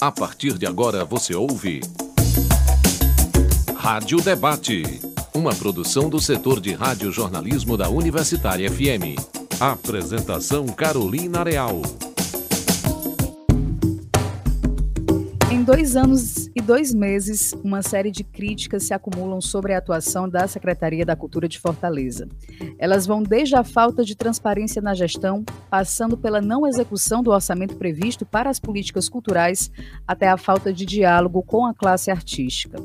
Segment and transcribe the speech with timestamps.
[0.00, 1.80] A partir de agora você ouve.
[3.76, 5.00] Rádio Debate.
[5.34, 9.18] Uma produção do setor de rádio-jornalismo da Universitária FM.
[9.58, 11.82] Apresentação Carolina Real.
[15.50, 16.37] Em dois anos
[16.68, 21.48] dois meses, uma série de críticas se acumulam sobre a atuação da Secretaria da Cultura
[21.48, 22.28] de Fortaleza.
[22.78, 27.74] Elas vão desde a falta de transparência na gestão, passando pela não execução do orçamento
[27.76, 29.70] previsto para as políticas culturais,
[30.06, 32.76] até a falta de diálogo com a classe artística.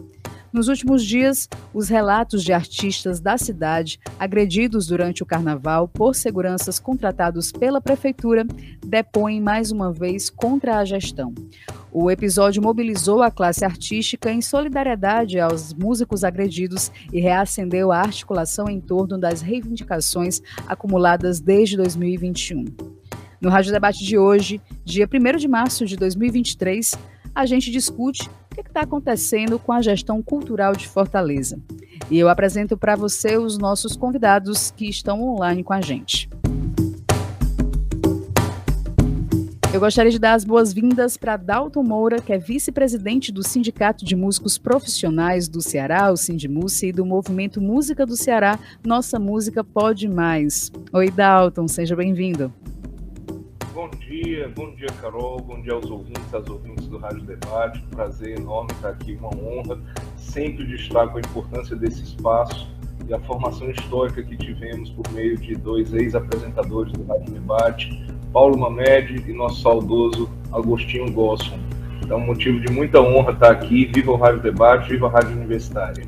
[0.53, 6.77] Nos últimos dias, os relatos de artistas da cidade agredidos durante o carnaval por seguranças
[6.77, 8.45] contratados pela prefeitura
[8.85, 11.33] depõem mais uma vez contra a gestão.
[11.91, 18.69] O episódio mobilizou a classe artística em solidariedade aos músicos agredidos e reacendeu a articulação
[18.69, 22.65] em torno das reivindicações acumuladas desde 2021.
[23.41, 26.93] No Rádio Debate de hoje, dia 1 de março de 2023,
[27.35, 31.59] a gente discute o que está acontecendo com a gestão cultural de Fortaleza.
[32.09, 36.29] E eu apresento para você os nossos convidados que estão online com a gente.
[39.73, 44.15] Eu gostaria de dar as boas-vindas para Dalton Moura, que é vice-presidente do Sindicato de
[44.15, 50.07] Músicos Profissionais do Ceará, o Sindimuce, e do movimento Música do Ceará, Nossa Música Pode
[50.07, 50.71] Mais.
[50.91, 52.53] Oi, Dalton, seja bem-vindo.
[53.73, 57.83] Bom dia, bom dia, Carol, bom dia aos ouvintes, às ouvintes do Rádio Debate.
[57.83, 59.81] Um prazer enorme estar aqui, uma honra.
[60.15, 62.69] Sempre destaco a importância desse espaço
[63.09, 68.59] e a formação histórica que tivemos por meio de dois ex-apresentadores do Rádio Debate, Paulo
[68.59, 71.57] Mamed e nosso saudoso Agostinho Gosson.
[72.03, 73.85] Então, motivo de muita honra estar aqui.
[73.85, 76.05] Viva o Rádio Debate, viva a Rádio Universitária.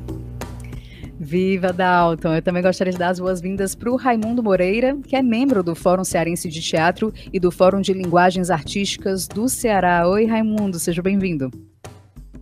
[1.26, 2.36] Viva Dalton!
[2.36, 5.74] Eu também gostaria de dar as boas-vindas para o Raimundo Moreira, que é membro do
[5.74, 10.08] Fórum Cearense de Teatro e do Fórum de Linguagens Artísticas do Ceará.
[10.08, 11.50] Oi, Raimundo, seja bem-vindo.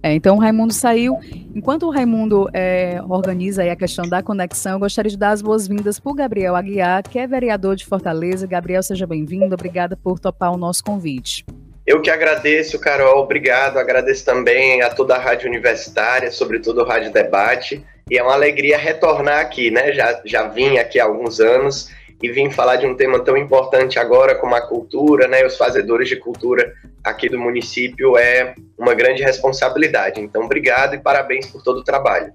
[0.02, 1.18] É, então, o Raimundo saiu.
[1.54, 5.98] Enquanto o Raimundo é, organiza a questão da conexão, eu gostaria de dar as boas-vindas
[5.98, 8.46] para o Gabriel Aguiar, que é vereador de Fortaleza.
[8.46, 9.54] Gabriel, seja bem-vindo.
[9.54, 11.42] Obrigada por topar o nosso convite.
[11.86, 13.22] Eu que agradeço, Carol.
[13.22, 13.78] Obrigado.
[13.78, 17.82] Agradeço também a toda a Rádio Universitária, sobretudo o Rádio Debate.
[18.10, 19.92] E é uma alegria retornar aqui, né?
[19.92, 21.90] Já, já vim aqui há alguns anos
[22.22, 25.44] e vim falar de um tema tão importante agora como a cultura, né?
[25.44, 30.20] Os fazedores de cultura aqui do município é uma grande responsabilidade.
[30.20, 32.32] Então, obrigado e parabéns por todo o trabalho.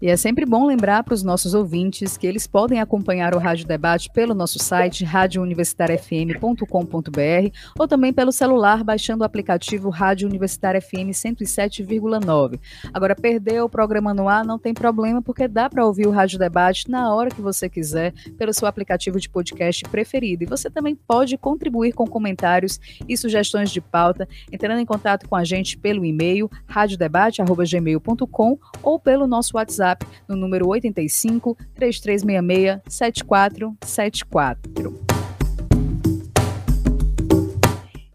[0.00, 3.66] E é sempre bom lembrar para os nossos ouvintes que eles podem acompanhar o Rádio
[3.66, 11.12] Debate pelo nosso site radiouniversitariafm.com.br ou também pelo celular baixando o aplicativo Rádio Universitária FM
[11.12, 12.60] 107,9.
[12.92, 16.38] Agora, perder o programa no ar não tem problema, porque dá para ouvir o Rádio
[16.38, 20.44] Debate na hora que você quiser pelo seu aplicativo de podcast preferido.
[20.44, 22.78] E você também pode contribuir com comentários
[23.08, 29.26] e sugestões de pauta, entrando em contato com a gente pelo e-mail radiodebate.gmail.com ou pelo
[29.26, 35.06] nosso WhatsApp WhatsApp no número 85 3366 7474.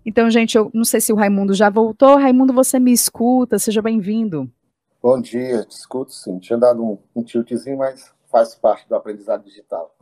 [0.05, 2.17] Então, gente, eu não sei se o Raimundo já voltou.
[2.17, 3.57] Raimundo, você me escuta?
[3.57, 4.51] Seja bem-vindo.
[5.01, 6.37] Bom dia, te escuto sim.
[6.39, 9.95] Tinha dado um, um tiltzinho, mas faz parte do aprendizado digital.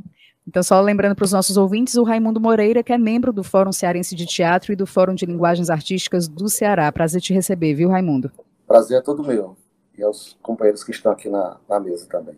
[0.47, 3.71] Então, só lembrando para os nossos ouvintes, o Raimundo Moreira, que é membro do Fórum
[3.71, 6.91] Cearense de Teatro e do Fórum de Linguagens Artísticas do Ceará.
[6.91, 8.31] Prazer te receber, viu, Raimundo?
[8.65, 9.55] Prazer é todo meu
[9.99, 12.35] e aos companheiros que estão aqui na, na mesa também.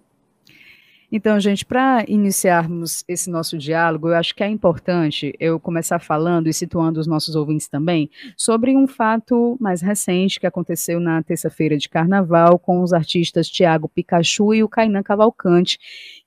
[1.13, 6.47] Então, gente, para iniciarmos esse nosso diálogo, eu acho que é importante eu começar falando
[6.47, 11.77] e situando os nossos ouvintes também sobre um fato mais recente que aconteceu na terça-feira
[11.77, 15.77] de carnaval com os artistas Tiago Pikachu e o Kainan Cavalcante,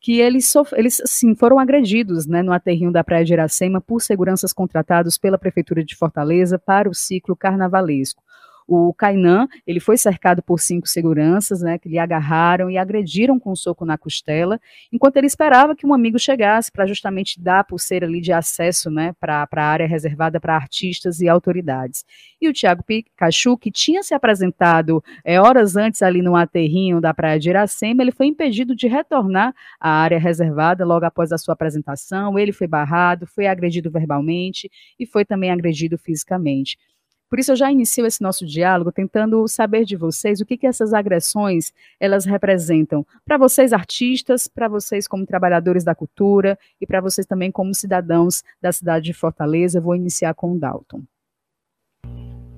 [0.03, 4.53] que eles, eles assim, foram agredidos né, no aterrinho da Praia de Iracema por seguranças
[4.53, 8.22] contratados pela Prefeitura de Fortaleza para o ciclo carnavalesco.
[8.67, 13.53] O Kainan, ele foi cercado por cinco seguranças, né, que lhe agarraram e agrediram com
[13.53, 14.59] um soco na costela,
[14.91, 18.91] enquanto ele esperava que um amigo chegasse para justamente dar a pulseira ali de acesso,
[18.91, 22.05] né, para a área reservada para artistas e autoridades.
[22.41, 27.13] E o Tiago Pikachu, que tinha se apresentado é, horas antes ali no aterrinho da
[27.13, 31.53] Praia de Iracema, ele foi impedido de retornar à área reservada logo após a sua
[31.53, 36.78] apresentação, ele foi barrado, foi agredido verbalmente e foi também agredido fisicamente.
[37.34, 40.69] Por isso eu já inicio esse nosso diálogo tentando saber de vocês o que, que
[40.69, 47.01] essas agressões elas representam para vocês artistas, para vocês como trabalhadores da cultura e para
[47.01, 49.81] vocês também como cidadãos da cidade de Fortaleza.
[49.81, 51.03] Vou iniciar com o Dalton.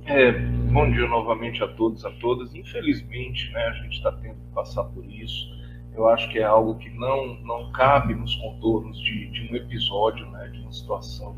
[0.05, 0.33] É,
[0.71, 2.55] bom dia novamente a todos, a todas.
[2.55, 5.49] Infelizmente, né, a gente está tendo que passar por isso.
[5.95, 10.27] Eu acho que é algo que não, não cabe nos contornos de, de um episódio,
[10.33, 11.35] né, de uma situação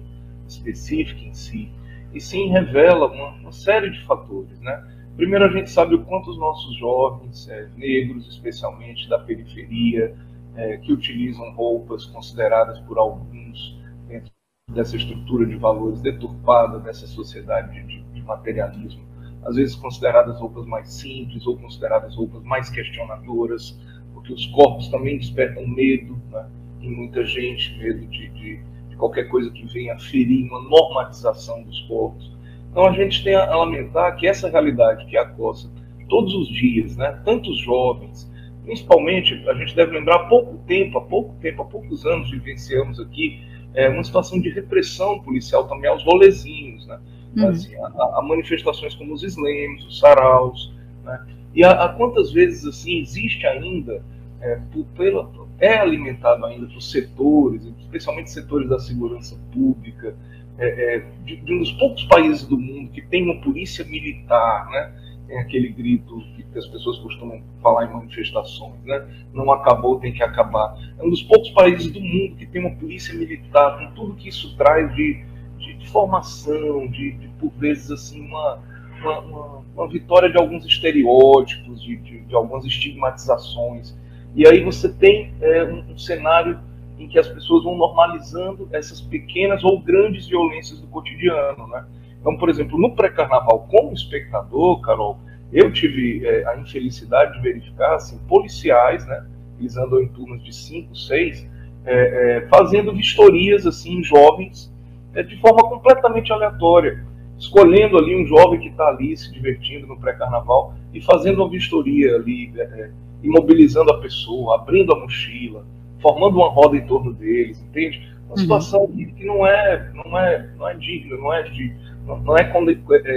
[0.49, 1.71] específica em si
[2.13, 4.85] e sim revela uma, uma série de fatores, né?
[5.17, 10.15] Primeiro, a gente sabe o quanto os nossos jovens, é, negros especialmente, da periferia,
[10.55, 13.77] é, que utilizam roupas consideradas por alguns
[14.07, 14.31] dentro
[14.73, 19.03] dessa estrutura de valores deturpada dessa sociedade de, de materialismo,
[19.45, 23.79] às vezes consideradas roupas mais simples ou consideradas roupas mais questionadoras,
[24.13, 26.49] porque os corpos também despertam medo né,
[26.81, 31.81] em muita gente, medo de, de, de qualquer coisa que venha ferir uma normatização dos
[31.83, 32.37] corpos.
[32.71, 35.71] Então a gente tem a lamentar que essa realidade que acossa
[36.09, 38.31] todos os dias, né, tantos jovens,
[38.65, 43.01] principalmente, a gente deve lembrar, há pouco tempo, há pouco tempo, há poucos anos vivenciamos
[43.01, 43.41] aqui
[43.75, 46.99] é, uma situação de repressão policial também aos rolezinhos, né?
[47.37, 47.49] Uhum.
[47.49, 50.75] Assim, a, a, manifestações como os slams, os saraus,
[51.05, 51.27] né?
[51.55, 54.03] E a, quantas vezes assim existe ainda,
[54.41, 55.25] é, por, pela,
[55.61, 60.15] é alimentado ainda por setores, especialmente setores da segurança pública,
[60.59, 64.69] é, é, de, de, um dos poucos países do mundo que tem uma polícia militar,
[64.71, 64.93] né?
[65.29, 69.07] Tem aquele grito que as pessoas costumam falar em manifestações, né?
[69.33, 70.77] Não acabou, tem que acabar.
[70.99, 74.29] É um dos poucos países do mundo que tem uma polícia militar, com tudo que
[74.29, 75.23] isso traz de,
[75.59, 78.59] de, formação, de, de, por vezes assim uma,
[79.01, 83.97] uma, uma, uma, vitória de alguns estereótipos, de, de, algumas estigmatizações.
[84.35, 86.59] E aí você tem é, um, um cenário
[86.99, 91.85] em que as pessoas vão normalizando essas pequenas ou grandes violências do cotidiano, né?
[92.21, 95.19] Então, por exemplo, no pré-carnaval, como espectador, Carol,
[95.53, 99.27] eu tive é, a infelicidade de verificar assim, policiais, né?
[99.59, 101.49] Eles andam em turmas de 5, 6,
[101.85, 104.73] é, é, fazendo vistorias assim, jovens,
[105.15, 107.05] é, de forma completamente aleatória.
[107.39, 112.17] Escolhendo ali um jovem que está ali se divertindo no pré-carnaval e fazendo uma vistoria
[112.17, 112.91] ali, é, é,
[113.23, 115.65] imobilizando a pessoa, abrindo a mochila,
[116.01, 118.17] formando uma roda em torno deles, entende?
[118.27, 118.37] Uma uhum.
[118.37, 118.97] situação uhum.
[118.97, 121.75] que, não é não é não é digna, não é de
[122.07, 122.45] não, não é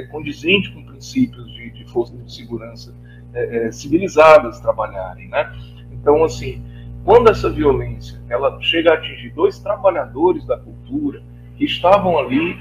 [0.07, 2.93] condizente com princípios de, de forças de segurança
[3.33, 5.51] é, é, civilizadas trabalharem, né?
[5.91, 6.61] Então, assim,
[7.05, 11.21] quando essa violência ela chega a atingir dois trabalhadores da cultura
[11.55, 12.57] que estavam ali,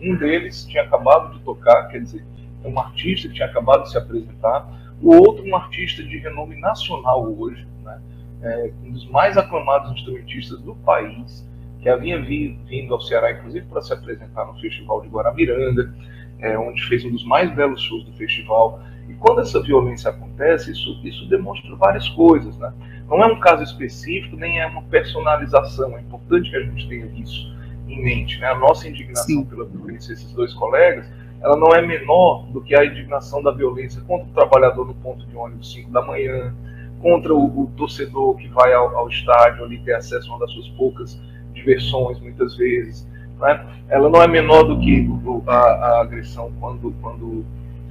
[0.00, 2.24] um deles tinha acabado de tocar, quer dizer,
[2.64, 6.56] é um artista que tinha acabado de se apresentar, o outro um artista de renome
[6.60, 8.00] nacional hoje, né?
[8.42, 11.48] É, um dos mais aclamados instrumentistas do país,
[11.80, 15.92] que havia vindo ao Ceará, inclusive, para se apresentar no Festival de Guaramiranga,
[16.38, 18.80] é, onde fez um dos mais belos shows do festival.
[19.08, 22.56] E quando essa violência acontece, isso, isso demonstra várias coisas.
[22.58, 22.72] Né?
[23.08, 25.96] Não é um caso específico, nem é uma personalização.
[25.96, 27.52] É importante que a gente tenha isso
[27.88, 28.38] em mente.
[28.38, 28.46] Né?
[28.46, 29.44] A nossa indignação Sim.
[29.44, 31.06] pela violência desses dois colegas,
[31.42, 35.26] ela não é menor do que a indignação da violência contra o trabalhador no ponto
[35.26, 36.54] de ônibus 5 da manhã,
[37.00, 40.52] contra o, o torcedor que vai ao, ao estádio ali ter acesso a uma das
[40.52, 41.20] suas poucas
[41.52, 43.08] diversões, muitas vezes,
[43.40, 43.66] né?
[43.88, 45.08] ela não é menor do que
[45.46, 47.44] a, a agressão quando, quando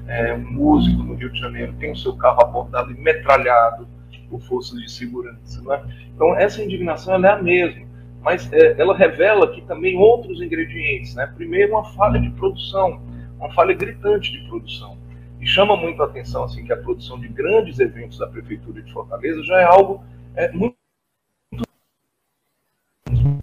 [0.07, 3.87] é, um músico no Rio de Janeiro tem o seu carro abordado e metralhado
[4.29, 5.61] por forças de segurança.
[5.61, 5.81] Né?
[6.15, 7.85] Então, essa indignação é a mesma,
[8.21, 11.13] mas é, ela revela aqui também outros ingredientes.
[11.15, 11.29] Né?
[11.35, 13.01] Primeiro, uma falha de produção,
[13.41, 14.97] uma falha gritante de produção.
[15.39, 18.93] E chama muito a atenção assim, que a produção de grandes eventos da Prefeitura de
[18.93, 20.03] Fortaleza já é algo
[20.35, 20.75] é, muito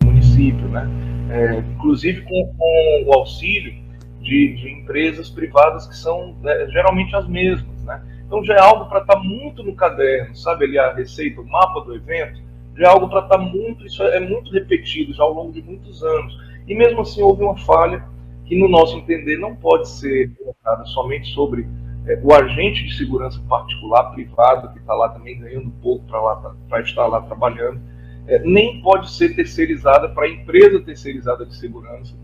[0.04, 0.88] município, né?
[1.30, 3.74] é, inclusive com, com, o auxílio
[4.20, 7.82] de, de, empresas privadas que são né, geralmente as mesmas.
[7.84, 8.02] Né?
[8.26, 11.46] Então já é algo para estar tá muito no caderno, sabe ali a receita, o
[11.46, 12.40] mapa do evento,
[12.76, 15.62] já é algo para estar tá muito, isso é muito repetido já ao longo de
[15.62, 16.38] muitos anos.
[16.67, 18.05] E mesmo assim houve uma falha
[18.48, 21.69] que, no nosso entender, não pode ser colocada somente sobre
[22.06, 27.06] é, o agente de segurança particular, privado, que está lá também ganhando pouco para estar
[27.06, 27.78] lá trabalhando,
[28.26, 32.14] é, nem pode ser terceirizada para a empresa terceirizada de segurança,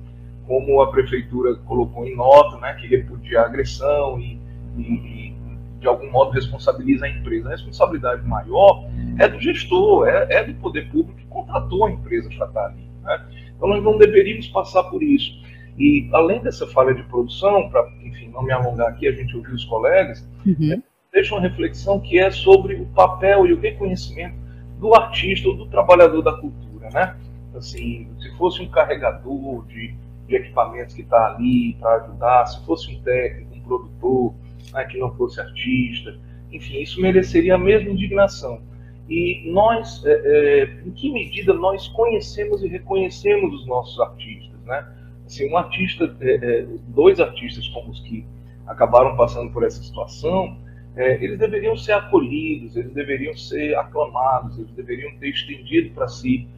[0.47, 4.39] como a prefeitura colocou em nota, né, que repudia a agressão e,
[4.79, 5.35] e, e,
[5.79, 7.49] de algum modo responsabiliza a empresa.
[7.49, 8.89] A responsabilidade maior
[9.19, 12.89] é do gestor, é, é do poder público que contratou a empresa para estar ali.
[13.03, 13.27] Né?
[13.55, 15.44] Então nós não deveríamos passar por isso.
[15.79, 19.55] E além dessa falha de produção, para enfim não me alongar aqui, a gente ouviu
[19.55, 20.73] os colegas, uhum.
[20.73, 24.37] é, deixa uma reflexão que é sobre o papel e o reconhecimento
[24.79, 27.17] do artista ou do trabalhador da cultura, né?
[27.57, 29.95] Assim, se fosse um carregador de,
[30.27, 34.35] de equipamentos que está ali para ajudar, se fosse um técnico, um produtor,
[34.73, 36.19] né, que não fosse artista,
[36.51, 38.61] enfim, isso mereceria a mesma indignação.
[39.09, 44.87] E nós, é, é, em que medida nós conhecemos e reconhecemos os nossos artistas, né?
[45.27, 48.27] Assim, um artista, é, é dois artistas como os que
[48.67, 50.57] acabaram passando por essa situação,
[50.97, 56.49] é, eles deveriam ser acolhidos, eles deveriam ser aclamados, eles deveriam ter estendido para si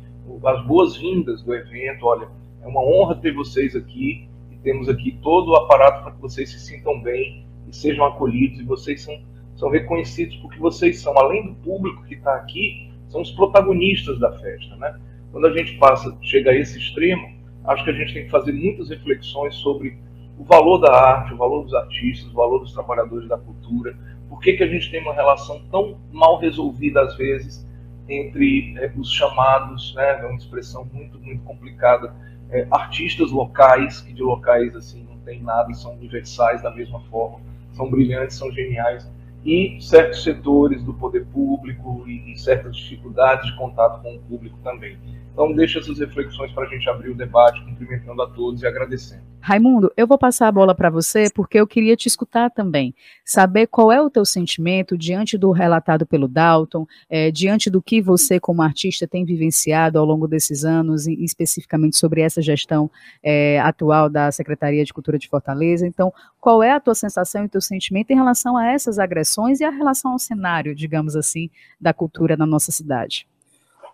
[0.44, 2.04] as boas-vindas do evento.
[2.04, 2.28] Olha,
[2.62, 6.50] é uma honra ter vocês aqui e temos aqui todo o aparato para que vocês
[6.50, 9.18] se sintam bem e sejam acolhidos, e vocês são,
[9.56, 14.32] são reconhecidos porque vocês são, além do público que está aqui, são os protagonistas da
[14.38, 14.76] festa.
[14.76, 15.00] Né?
[15.32, 17.35] Quando a gente passa, chega a esse extremo,
[17.66, 19.98] acho que a gente tem que fazer muitas reflexões sobre
[20.38, 23.96] o valor da arte, o valor dos artistas, o valor dos trabalhadores da cultura,
[24.28, 27.66] por que, que a gente tem uma relação tão mal resolvida às vezes
[28.08, 32.14] entre é, os chamados, né, é uma expressão muito, muito complicada,
[32.50, 37.40] é, artistas locais, que de locais assim não tem nada, são universais da mesma forma,
[37.72, 39.10] são brilhantes, são geniais,
[39.44, 44.58] e certos setores do poder público e, e certas dificuldades de contato com o público
[44.62, 44.98] também.
[45.36, 49.20] Então, deixa essas reflexões para a gente abrir o debate, cumprimentando a todos e agradecendo.
[49.38, 53.66] Raimundo, eu vou passar a bola para você porque eu queria te escutar também, saber
[53.66, 58.40] qual é o teu sentimento diante do relatado pelo Dalton, é, diante do que você,
[58.40, 62.90] como artista, tem vivenciado ao longo desses anos, e, especificamente sobre essa gestão
[63.22, 65.86] é, atual da Secretaria de Cultura de Fortaleza.
[65.86, 69.64] Então, qual é a tua sensação e teu sentimento em relação a essas agressões e
[69.64, 73.28] a relação ao cenário, digamos assim, da cultura na nossa cidade?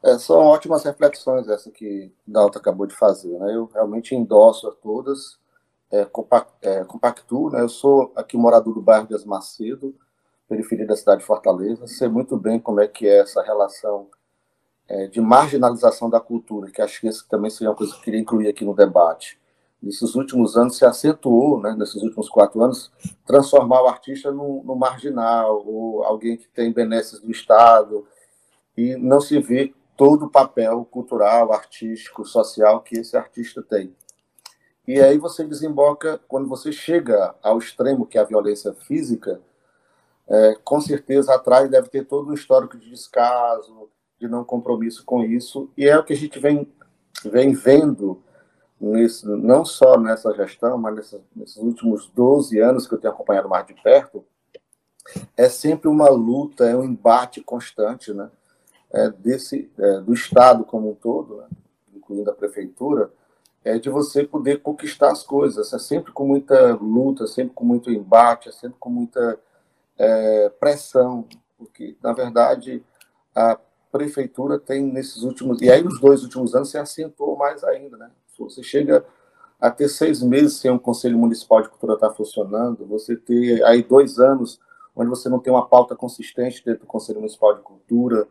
[0.05, 3.39] É, são ótimas reflexões essa que Dalton acabou de fazer.
[3.39, 3.55] Né?
[3.55, 5.39] Eu realmente endosso a todas,
[5.93, 6.01] é,
[6.63, 6.81] é.
[6.81, 7.61] Né?
[7.61, 9.95] Eu sou aqui morador do bairro de Macedo,
[10.49, 11.87] periferia da cidade de Fortaleza.
[11.87, 14.09] Sei muito bem como é que é essa relação
[14.89, 18.21] é, de marginalização da cultura, que acho que também seria uma coisa que eu queria
[18.21, 19.41] incluir aqui no debate.
[19.81, 22.93] Nesses últimos anos se acentuou, né, nesses últimos quatro anos,
[23.27, 28.07] transformar o artista no, no marginal, ou alguém que tem benesses do Estado,
[28.77, 33.95] e não se vê todo o papel cultural, artístico, social que esse artista tem.
[34.87, 39.41] E aí você desemboca, quando você chega ao extremo que é a violência física,
[40.29, 45.23] é, com certeza atrás deve ter todo um histórico de descaso, de não compromisso com
[45.23, 46.73] isso, e é o que a gente vem,
[47.25, 48.23] vem vendo,
[48.81, 53.49] nesse, não só nessa gestão, mas nesses, nesses últimos 12 anos que eu tenho acompanhado
[53.49, 54.25] mais de perto,
[55.37, 58.31] é sempre uma luta, é um embate constante, né?
[58.93, 61.47] É, desse, é, do Estado como um todo, né,
[61.95, 63.11] incluindo a prefeitura,
[63.65, 65.73] é de você poder conquistar as coisas.
[65.73, 69.39] É sempre com muita luta, sempre com muito embate, é sempre com muita
[69.97, 72.85] é, pressão, porque, na verdade,
[73.35, 73.59] a
[73.91, 75.63] prefeitura tem nesses últimos.
[75.63, 77.97] E aí, nos dois últimos anos, se acentuou mais ainda.
[77.97, 78.11] Né?
[78.39, 79.05] Você chega
[79.61, 83.63] a ter seis meses sem um Conselho Municipal de Cultura estar tá funcionando, você ter
[83.65, 84.59] aí dois anos
[84.95, 88.27] onde você não tem uma pauta consistente dentro do Conselho Municipal de Cultura,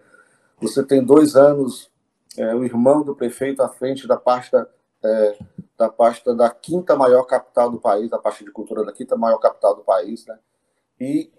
[0.62, 1.90] você tem dois anos,
[2.38, 4.70] é, o irmão do prefeito à frente da pasta,
[5.04, 5.38] é,
[5.78, 9.40] da pasta da quinta maior capital do país, da pasta de cultura da quinta maior
[9.40, 10.38] capital do país, né?
[11.00, 11.32] E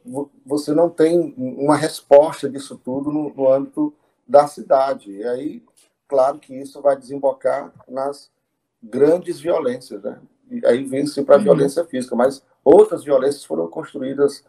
[0.44, 3.94] você não tem uma resposta disso tudo no, no âmbito
[4.26, 5.12] da cidade.
[5.12, 5.64] E aí,
[6.08, 8.28] claro que isso vai desembocar nas
[8.82, 10.20] grandes violências, né?
[10.50, 14.44] E aí vem-se para a violência física, mas outras violências foram construídas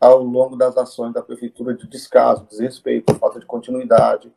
[0.00, 4.32] ao longo das ações da prefeitura de descaso, desrespeito, falta de continuidade.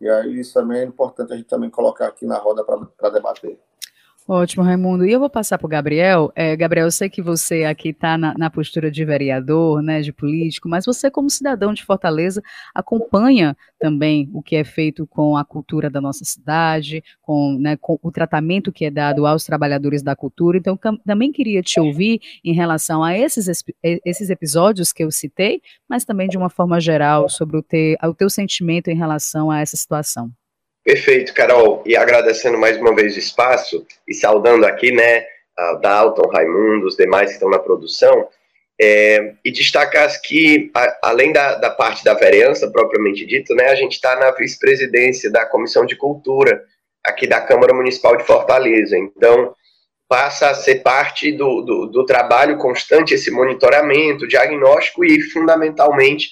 [0.00, 3.58] E aí isso também é importante a gente também colocar aqui na roda para debater.
[4.28, 5.04] Ótimo, Raimundo.
[5.04, 6.32] E eu vou passar para o Gabriel.
[6.36, 10.12] É, Gabriel, eu sei que você aqui está na, na, postura de vereador, né, de
[10.12, 12.40] político, mas você, como cidadão de Fortaleza,
[12.72, 17.98] acompanha também o que é feito com a cultura da nossa cidade, com, né, com
[18.00, 20.56] o tratamento que é dado aos trabalhadores da cultura.
[20.56, 26.04] Então, também queria te ouvir em relação a esses, esses episódios que eu citei, mas
[26.04, 29.76] também de uma forma geral sobre o, ter, o teu sentimento em relação a essa
[29.76, 30.32] situação.
[30.84, 31.82] Perfeito, Carol.
[31.86, 35.24] E agradecendo mais uma vez o espaço e saudando aqui, né,
[35.56, 38.28] a Dalton, Raimundo, os demais que estão na produção,
[38.80, 43.74] é, e destacar que, a, além da, da, parte da vereança propriamente dito, né, a
[43.74, 46.64] gente está na vice-presidência da Comissão de Cultura
[47.04, 48.96] aqui da Câmara Municipal de Fortaleza.
[48.98, 49.54] Então,
[50.08, 56.30] passa a ser parte do, do, do trabalho constante, esse monitoramento, diagnóstico e, fundamentalmente,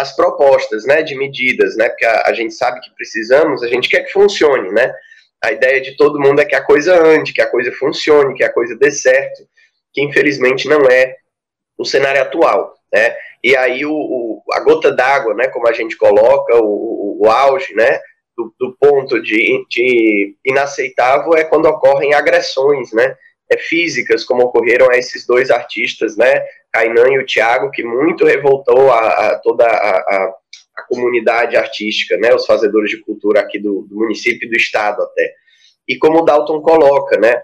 [0.00, 3.88] as propostas, né, de medidas, né, porque a, a, gente sabe que precisamos, a gente
[3.88, 4.92] quer que funcione, né,
[5.42, 8.44] a ideia de todo mundo é que a coisa ande, que a coisa funcione, que
[8.44, 9.42] a coisa dê certo,
[9.92, 11.16] que infelizmente não é
[11.78, 15.96] o cenário atual, né, e aí o, o a gota d'água, né, como a gente
[15.96, 18.00] coloca, o, o, o auge, né,
[18.36, 23.16] do, do ponto de, de inaceitável é quando ocorrem agressões, né,
[23.58, 28.90] físicas, como ocorreram a esses dois artistas, né, Kainan e o Thiago, que muito revoltou
[28.90, 30.34] a, a toda a, a,
[30.76, 35.02] a, comunidade artística, né, os fazedores de cultura aqui do, do, município e do estado
[35.02, 35.34] até.
[35.86, 37.42] E como o Dalton coloca, né,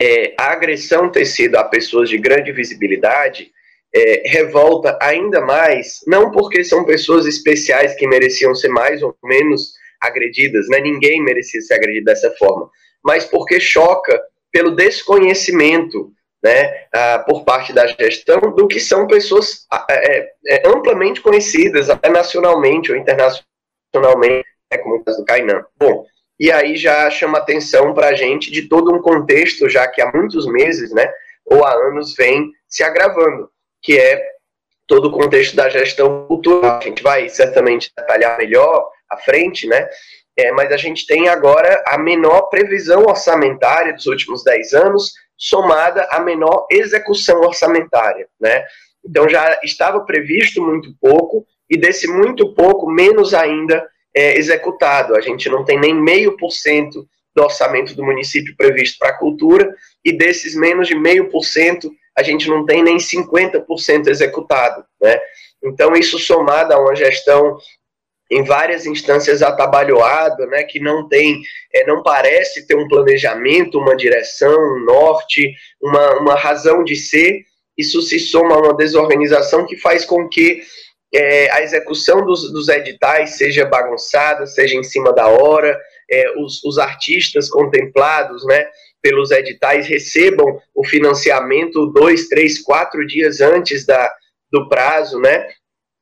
[0.00, 3.50] é, a agressão ter sido a pessoas de grande visibilidade
[3.94, 9.72] é, revolta ainda mais, não porque são pessoas especiais que mereciam ser mais ou menos
[10.00, 12.70] agredidas, né, ninguém merecia ser agredido dessa forma,
[13.02, 14.20] mas porque choca
[14.52, 16.12] pelo desconhecimento
[16.42, 22.08] né, uh, por parte da gestão do que são pessoas é, é, amplamente conhecidas, até
[22.08, 25.64] nacionalmente ou internacionalmente, né, como o caso do Kainan.
[25.76, 26.06] Bom,
[26.38, 30.12] e aí já chama atenção para a gente de todo um contexto, já que há
[30.12, 31.10] muitos meses, né,
[31.44, 33.50] ou há anos, vem se agravando,
[33.82, 34.22] que é
[34.86, 36.78] todo o contexto da gestão cultural.
[36.78, 39.88] A gente vai certamente detalhar melhor à frente, né,
[40.38, 46.06] é, mas a gente tem agora a menor previsão orçamentária dos últimos 10 anos, somada
[46.12, 48.64] à menor execução orçamentária, né?
[49.04, 55.16] Então já estava previsto muito pouco, e desse muito pouco, menos ainda é, executado.
[55.16, 57.04] A gente não tem nem meio por cento
[57.34, 61.90] do orçamento do município previsto para a cultura, e desses menos de meio por cento,
[62.16, 65.18] a gente não tem nem 50% executado, né?
[65.62, 67.58] Então, isso somado a uma gestão
[68.30, 71.40] em várias instâncias atabalhoado, né, que não tem,
[71.74, 77.42] é, não parece ter um planejamento, uma direção, um norte, uma, uma razão de ser.
[77.76, 80.60] Isso se soma a uma desorganização que faz com que
[81.14, 85.78] é, a execução dos, dos, editais seja bagunçada, seja em cima da hora,
[86.10, 88.66] é, os, os artistas contemplados, né,
[89.00, 94.12] pelos editais recebam o financiamento dois, três, quatro dias antes da,
[94.50, 95.46] do prazo, né?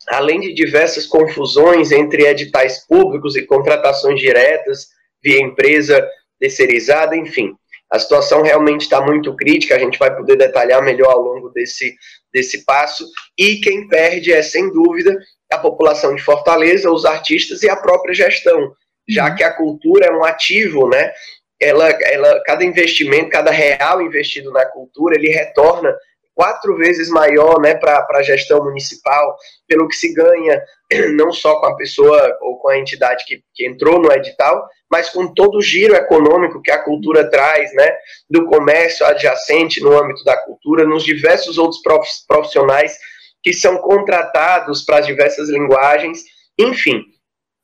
[0.09, 4.89] Além de diversas confusões entre editais públicos e contratações diretas
[5.23, 6.07] via empresa
[6.39, 7.55] terceirizada, enfim.
[7.91, 11.95] A situação realmente está muito crítica, a gente vai poder detalhar melhor ao longo desse,
[12.33, 13.07] desse passo.
[13.39, 15.17] E quem perde é, sem dúvida,
[15.53, 18.73] a população de Fortaleza, os artistas e a própria gestão,
[19.09, 19.37] já uhum.
[19.37, 21.13] que a cultura é um ativo, né?
[21.61, 25.95] Ela, ela, cada investimento, cada real investido na cultura, ele retorna
[26.37, 30.62] quatro vezes maior né, para a gestão municipal, pelo que se ganha,
[31.16, 35.09] não só com a pessoa ou com a entidade que, que entrou no edital, mas
[35.09, 37.90] com todo o giro econômico que a cultura traz, né,
[38.28, 41.81] do comércio adjacente no âmbito da cultura, nos diversos outros
[42.28, 42.97] profissionais
[43.43, 46.23] que são contratados para as diversas linguagens,
[46.58, 47.02] enfim.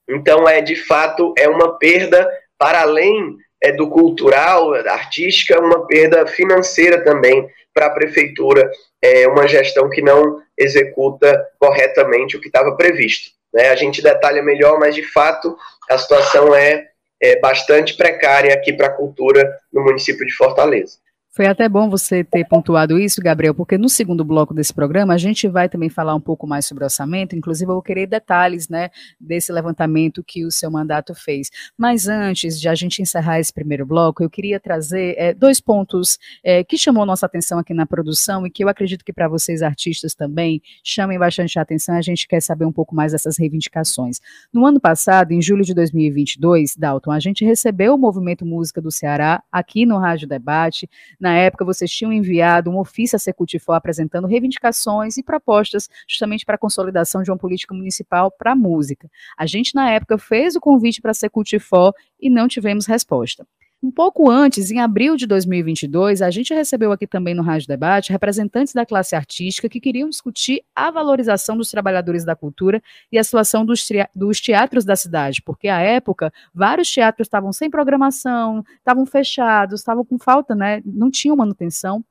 [0.09, 5.87] Então, é de fato, é uma perda para além é, do cultural, da artística, uma
[5.87, 12.49] perda financeira também para a prefeitura, é, uma gestão que não executa corretamente o que
[12.49, 13.31] estava previsto.
[13.53, 13.69] Né?
[13.71, 15.57] A gente detalha melhor, mas de fato
[15.91, 16.89] a situação é,
[17.21, 20.99] é bastante precária aqui para a cultura no município de Fortaleza.
[21.35, 25.17] Foi até bom você ter pontuado isso, Gabriel, porque no segundo bloco desse programa a
[25.17, 28.91] gente vai também falar um pouco mais sobre orçamento, inclusive eu vou querer detalhes, né,
[29.19, 31.49] desse levantamento que o seu mandato fez.
[31.75, 36.19] Mas antes de a gente encerrar esse primeiro bloco, eu queria trazer é, dois pontos
[36.45, 39.63] é, que chamou nossa atenção aqui na produção e que eu acredito que para vocês
[39.63, 41.97] artistas também chamem bastante a atenção.
[41.97, 44.21] A gente quer saber um pouco mais dessas reivindicações.
[44.53, 48.93] No ano passado, em julho de 2022, Dalton, a gente recebeu o Movimento Música do
[48.93, 50.87] Ceará aqui no Rádio Debate
[51.23, 56.57] na época, vocês tinham enviado um ofício à Secutifor apresentando reivindicações e propostas justamente para
[56.57, 59.09] a consolidação de uma política municipal para a música.
[59.39, 63.47] A gente, na época, fez o convite para a Secutifor e não tivemos resposta.
[63.83, 68.13] Um pouco antes, em abril de 2022, a gente recebeu aqui também no Rádio Debate
[68.13, 73.25] representantes da classe artística que queriam discutir a valorização dos trabalhadores da cultura e a
[73.25, 79.05] situação dos, dos teatros da cidade, porque à época vários teatros estavam sem programação, estavam
[79.05, 80.81] fechados, estavam com falta, né?
[80.87, 82.05] Não tinham manutenção.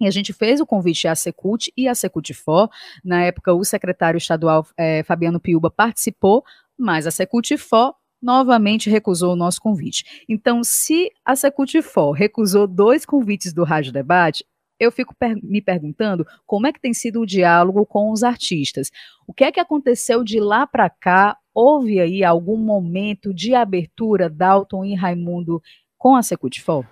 [0.00, 2.68] E a gente fez o convite à Secult e à Secutifor.
[3.04, 6.44] Na época, o secretário estadual é, Fabiano Piuba participou,
[6.76, 7.94] mas a Secutifor
[8.26, 10.24] novamente recusou o nosso convite.
[10.28, 14.44] Então, se a Secutifor recusou dois convites do Rádio Debate,
[14.80, 18.90] eu fico per me perguntando como é que tem sido o diálogo com os artistas.
[19.26, 21.38] O que é que aconteceu de lá para cá?
[21.54, 25.62] Houve aí algum momento de abertura, Dalton e Raimundo,
[25.96, 26.84] com a Secutifor?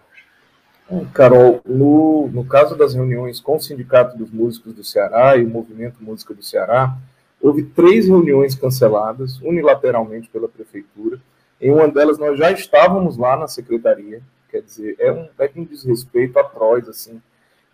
[1.12, 5.51] Carol, no, no caso das reuniões com o Sindicato dos Músicos do Ceará e o
[5.51, 6.97] Movimento Música do Ceará,
[7.46, 11.20] houve três reuniões canceladas unilateralmente pela prefeitura.
[11.61, 15.64] Em uma delas nós já estávamos lá na secretaria, quer dizer, é um, é um
[15.64, 17.20] desrespeito atroz, assim.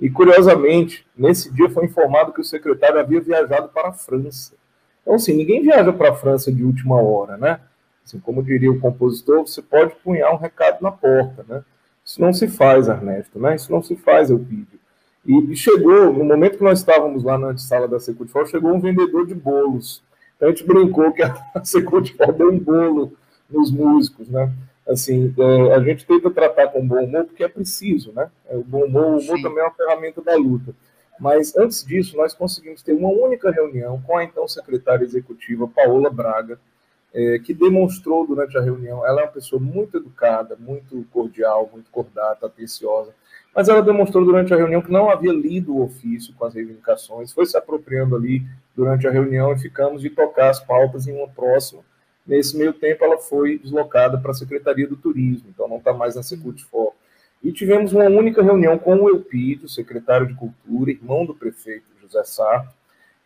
[0.00, 4.54] E curiosamente, nesse dia foi informado que o secretário havia viajado para a França.
[5.02, 7.60] Então, assim, ninguém viaja para a França de última hora, né?
[8.04, 11.62] Assim, como diria o compositor, você pode punhar um recado na porta, né?
[12.04, 13.54] Isso não se faz, Ernesto, né?
[13.54, 14.80] Isso não se faz, Eupídio.
[15.26, 19.26] E, chegou, no momento que nós estávamos lá na sala da Securifor, chegou um vendedor
[19.26, 20.02] de bolos.
[20.36, 23.12] Então a gente brincou que a Securifor deu um bolo
[23.48, 24.52] nos músicos, né?
[24.88, 28.30] Assim, é, a gente tenta tratar com bom humor porque é preciso, né?
[28.48, 30.74] É, o bom humor, o humor também é uma ferramenta da luta.
[31.20, 36.08] Mas antes disso, nós conseguimos ter uma única reunião com a então secretária executiva, Paola
[36.08, 36.58] Braga,
[37.12, 41.90] é, que demonstrou durante a reunião, ela é uma pessoa muito educada, muito cordial, muito
[41.90, 43.14] cordata, atenciosa,
[43.54, 47.32] mas ela demonstrou durante a reunião que não havia lido o ofício com as reivindicações,
[47.32, 48.42] foi se apropriando ali
[48.74, 51.82] durante a reunião e ficamos de tocar as pautas em uma próxima.
[52.26, 56.14] Nesse meio tempo, ela foi deslocada para a Secretaria do Turismo, então não está mais
[56.14, 56.92] na Secultifor.
[57.42, 62.22] E tivemos uma única reunião com o Elpidio, secretário de Cultura, irmão do prefeito José
[62.24, 62.74] Sarto,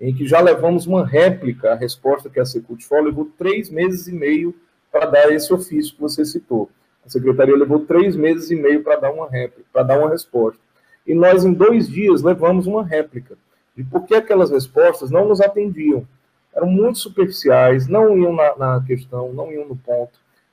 [0.00, 4.12] em que já levamos uma réplica, a resposta que a Secultifor levou três meses e
[4.12, 4.54] meio
[4.90, 6.70] para dar esse ofício que você citou.
[7.04, 10.60] A secretaria levou três meses e meio para dar uma réplica, para dar uma resposta.
[11.06, 13.36] E nós, em dois dias, levamos uma réplica
[13.76, 16.06] de por que aquelas respostas não nos atendiam.
[16.54, 20.12] Eram muito superficiais, não iam na, na questão, não iam no ponto,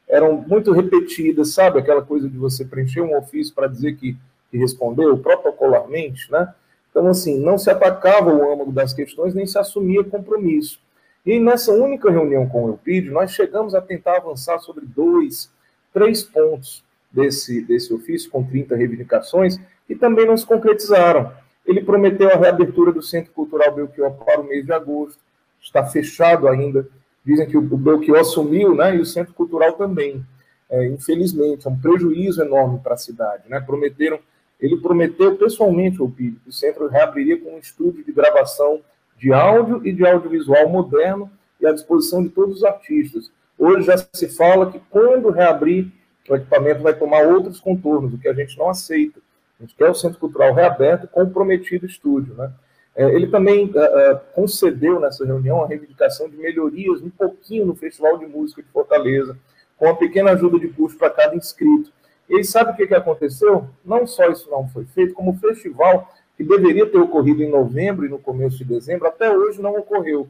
[0.09, 1.79] eram muito repetidas, sabe?
[1.79, 4.17] Aquela coisa de você preencher um ofício para dizer que,
[4.49, 6.53] que respondeu protocolarmente, né?
[6.89, 10.81] Então, assim, não se atacava o âmago das questões, nem se assumia compromisso.
[11.25, 15.49] E nessa única reunião com o Eupídio, nós chegamos a tentar avançar sobre dois,
[15.93, 21.31] três pontos desse, desse ofício, com 30 reivindicações, que também não se concretizaram.
[21.65, 25.19] Ele prometeu a reabertura do Centro Cultural Belchior para o mês de agosto,
[25.61, 26.87] está fechado ainda.
[27.23, 30.25] Dizem que o Belchior sumiu, né, e o Centro Cultural também.
[30.71, 33.43] É, infelizmente, é um prejuízo enorme para a cidade.
[33.47, 33.59] Né?
[33.59, 34.19] Prometeram,
[34.59, 38.79] ele prometeu pessoalmente ao PIB que o centro reabriria com um estúdio de gravação
[39.17, 43.29] de áudio e de audiovisual moderno e à disposição de todos os artistas.
[43.63, 45.91] Hoje já se fala que quando reabrir,
[46.27, 49.19] o equipamento vai tomar outros contornos, o que a gente não aceita.
[49.59, 52.33] A gente quer o Centro Cultural reaberto com o prometido estúdio.
[52.33, 52.51] Né?
[52.95, 58.17] É, ele também uh, concedeu nessa reunião a reivindicação de melhorias um pouquinho no Festival
[58.17, 59.37] de Música de Fortaleza,
[59.77, 61.91] com uma pequena ajuda de custo para cada inscrito.
[62.27, 63.67] E sabe o que, que aconteceu?
[63.85, 68.07] Não só isso não foi feito, como o festival, que deveria ter ocorrido em novembro
[68.07, 70.27] e no começo de dezembro, até hoje não ocorreu.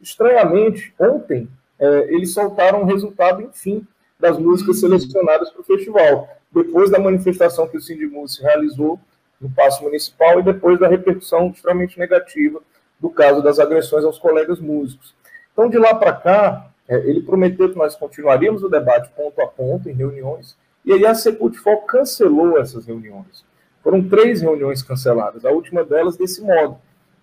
[0.00, 1.48] Estranhamente, ontem,
[1.82, 3.84] é, eles soltaram o resultado, enfim,
[4.18, 9.00] das músicas selecionadas para o festival, depois da manifestação que o Sindimus realizou
[9.40, 12.60] no Paço Municipal e depois da repercussão extremamente negativa
[13.00, 15.12] do caso das agressões aos colegas músicos.
[15.52, 19.48] Então, de lá para cá, é, ele prometeu que nós continuaríamos o debate ponto a
[19.48, 23.44] ponto, em reuniões, e aí a Secultifol cancelou essas reuniões.
[23.82, 26.78] Foram três reuniões canceladas, a última delas desse modo.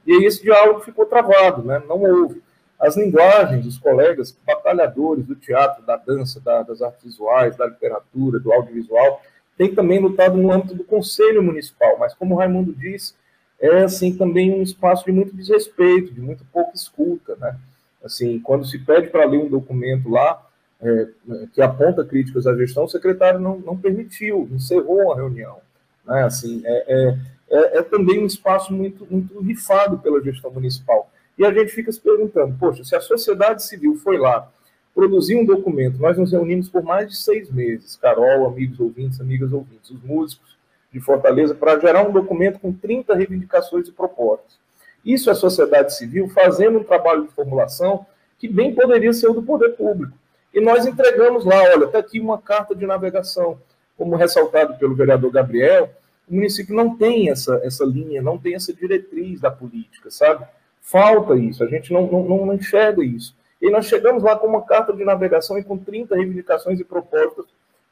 [0.05, 1.81] E aí esse diálogo ficou travado, né?
[1.87, 2.41] não houve.
[2.79, 8.39] As linguagens, os colegas batalhadores do teatro, da dança, da, das artes visuais, da literatura,
[8.39, 9.21] do audiovisual,
[9.57, 13.13] tem também lutado no âmbito do Conselho Municipal, mas como o Raimundo disse,
[13.59, 17.57] é assim também um espaço de muito desrespeito, de muito pouca escuta, né?
[18.01, 20.41] Assim, quando se pede para ler um documento lá
[20.81, 21.07] é,
[21.53, 25.57] que aponta críticas à gestão, o secretário não, não permitiu, encerrou a reunião,
[26.05, 26.23] né?
[26.23, 27.17] Assim, é, é,
[27.49, 31.11] é, é também um espaço muito muito rifado pela gestão municipal.
[31.39, 34.51] E a gente fica se perguntando, poxa, se a sociedade civil foi lá
[34.93, 35.97] produzir um documento.
[35.97, 40.57] Nós nos reunimos por mais de seis meses, Carol, amigos ouvintes, amigas ouvintes, os músicos
[40.91, 44.59] de Fortaleza, para gerar um documento com 30 reivindicações e propostas.
[45.05, 48.05] Isso é a sociedade civil fazendo um trabalho de formulação
[48.37, 50.17] que bem poderia ser o do poder público.
[50.53, 53.57] E nós entregamos lá, olha, está aqui uma carta de navegação,
[53.97, 55.89] como ressaltado pelo vereador Gabriel,
[56.27, 60.45] o município não tem essa, essa linha, não tem essa diretriz da política, sabe?
[60.89, 63.35] Falta isso, a gente não, não, não enxerga isso.
[63.61, 67.45] E nós chegamos lá com uma carta de navegação e com 30 reivindicações e propostas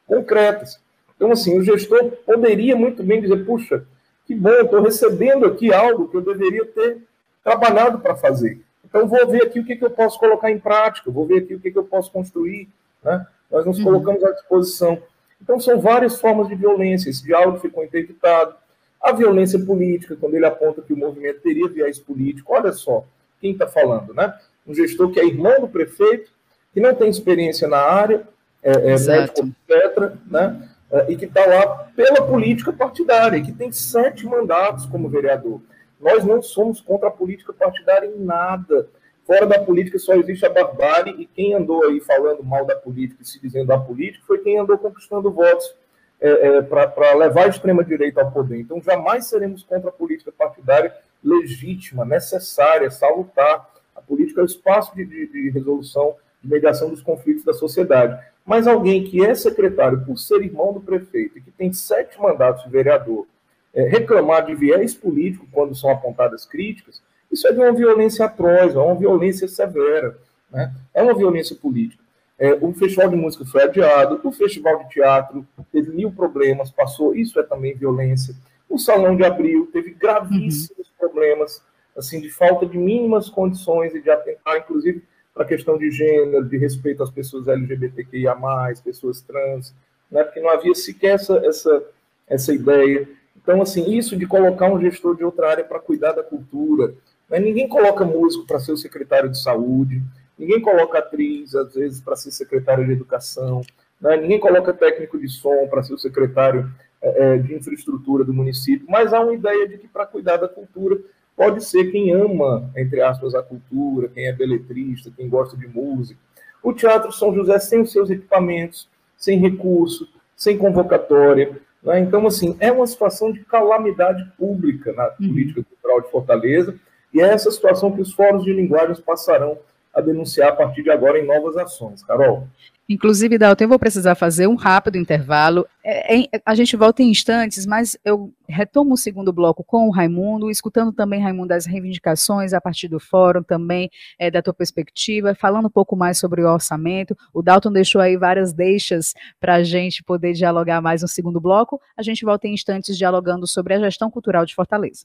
[0.04, 0.80] concretas.
[1.14, 3.84] Então, assim, o gestor poderia muito bem dizer: puxa,
[4.26, 6.98] que bom, estou recebendo aqui algo que eu deveria ter
[7.44, 8.60] trabalhado para fazer.
[8.84, 11.54] Então, vou ver aqui o que, que eu posso colocar em prática, vou ver aqui
[11.54, 12.68] o que, que eu posso construir.
[13.04, 13.24] Né?
[13.48, 13.84] Nós nos uhum.
[13.84, 15.00] colocamos à disposição.
[15.40, 17.10] Então, são várias formas de violência.
[17.10, 18.56] Esse diálogo ficou interditado.
[19.00, 23.04] A violência política, quando ele aponta que o movimento teria viés político, olha só
[23.40, 24.34] quem está falando, né?
[24.68, 26.30] um gestor que é irmão do prefeito,
[26.72, 28.28] que não tem experiência na área,
[28.62, 30.68] é, é médico, etc., né?
[30.90, 35.60] É, e que está lá pela política partidária, que tem sete mandatos como vereador.
[36.00, 38.88] Nós não somos contra a política partidária em nada.
[39.26, 43.22] Fora da política só existe a barbárie, e quem andou aí falando mal da política
[43.22, 45.74] e se dizendo a política foi quem andou conquistando votos
[46.20, 48.60] é, é, para levar a extrema-direita ao poder.
[48.60, 53.68] Então, jamais seremos contra a política partidária legítima, necessária, salutar,
[54.08, 58.18] política é o espaço de, de, de resolução, de mediação dos conflitos da sociedade.
[58.44, 62.64] Mas alguém que é secretário por ser irmão do prefeito e que tem sete mandatos
[62.64, 63.26] de vereador,
[63.74, 68.74] é, reclamar de viés político quando são apontadas críticas, isso é de uma violência atroz,
[68.74, 70.16] é uma violência severa,
[70.50, 70.72] né?
[70.94, 72.02] é uma violência política.
[72.38, 77.14] É, o Festival de Música foi adiado, o Festival de Teatro teve mil problemas, passou,
[77.14, 78.34] isso é também violência.
[78.68, 80.94] O Salão de Abril teve gravíssimos uhum.
[80.98, 81.62] problemas,
[81.96, 85.02] assim, de falta de mínimas condições e de atentar, inclusive,
[85.34, 88.36] para a questão de gênero, de respeito às pessoas LGBTQIA+,
[88.84, 89.74] pessoas trans,
[90.10, 91.82] né, porque não havia sequer essa, essa,
[92.28, 93.08] essa ideia.
[93.36, 96.94] Então, assim, isso de colocar um gestor de outra área para cuidar da cultura.
[97.28, 97.38] Né?
[97.38, 100.02] Ninguém coloca músico para ser o secretário de saúde,
[100.38, 103.62] ninguém coloca atriz, às vezes, para ser secretário de educação,
[104.00, 104.16] né?
[104.16, 106.70] ninguém coloca técnico de som para ser o secretário
[107.00, 110.98] é, de infraestrutura do município, mas há uma ideia de que para cuidar da cultura
[111.36, 116.20] pode ser quem ama, entre aspas, a cultura, quem é beletrista, quem gosta de música.
[116.62, 122.00] O Teatro São José sem os seus equipamentos, sem recurso, sem convocatória, né?
[122.00, 125.28] Então, assim, é uma situação de calamidade pública na uhum.
[125.28, 126.74] política cultural de Fortaleza,
[127.12, 129.58] e é essa situação que os fóruns de linguagens passarão
[129.98, 132.02] a denunciar a partir de agora em novas ações.
[132.04, 132.46] Carol.
[132.90, 135.66] Inclusive, Dalton, eu vou precisar fazer um rápido intervalo.
[135.84, 139.90] É, é, a gente volta em instantes, mas eu retomo o segundo bloco com o
[139.90, 145.34] Raimundo, escutando também, Raimundo, as reivindicações a partir do fórum, também é, da tua perspectiva,
[145.34, 147.14] falando um pouco mais sobre o orçamento.
[147.34, 151.78] O Dalton deixou aí várias deixas para a gente poder dialogar mais no segundo bloco.
[151.94, 155.04] A gente volta em instantes dialogando sobre a gestão cultural de Fortaleza.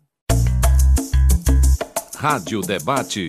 [2.15, 3.27] Rádio Debate.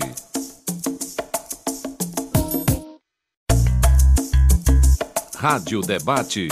[5.44, 6.48] Rádio Debate.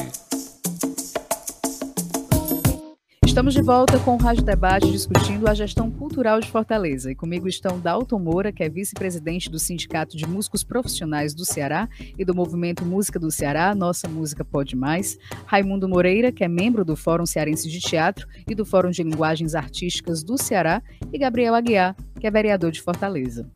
[3.24, 7.10] Estamos de volta com o Rádio Debate discutindo a gestão cultural de Fortaleza.
[7.10, 11.88] E comigo estão Dalton Moura, que é vice-presidente do Sindicato de Músicos Profissionais do Ceará
[12.18, 15.16] e do Movimento Música do Ceará, Nossa Música Pode Mais.
[15.46, 19.54] Raimundo Moreira, que é membro do Fórum Cearense de Teatro e do Fórum de Linguagens
[19.54, 20.82] Artísticas do Ceará.
[21.10, 23.50] E Gabriel Aguiar, que é vereador de Fortaleza.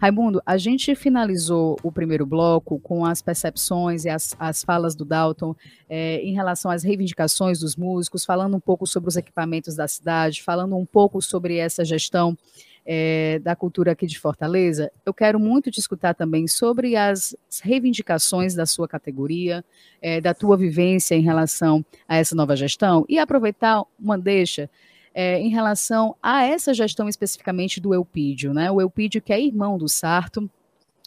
[0.00, 5.04] Raimundo, a gente finalizou o primeiro bloco com as percepções e as, as falas do
[5.04, 5.56] Dalton
[5.88, 10.40] é, em relação às reivindicações dos músicos, falando um pouco sobre os equipamentos da cidade,
[10.40, 12.38] falando um pouco sobre essa gestão
[12.86, 14.90] é, da cultura aqui de Fortaleza.
[15.04, 19.64] Eu quero muito te escutar também sobre as reivindicações da sua categoria,
[20.00, 24.70] é, da tua vivência em relação a essa nova gestão e aproveitar uma deixa
[25.18, 28.70] é, em relação a essa gestão especificamente do Eupídio, né?
[28.70, 30.48] O Eupídio, que é irmão do Sarto,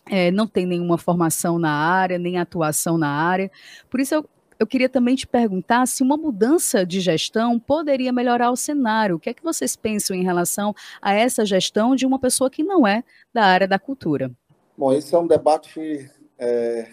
[0.05, 3.49] é, não tem nenhuma formação na área, nem atuação na área.
[3.89, 8.51] Por isso, eu, eu queria também te perguntar se uma mudança de gestão poderia melhorar
[8.51, 9.15] o cenário.
[9.15, 12.65] O que é que vocês pensam em relação a essa gestão de uma pessoa que
[12.65, 14.29] não é da área da cultura?
[14.77, 16.85] Bom, esse é um debate é,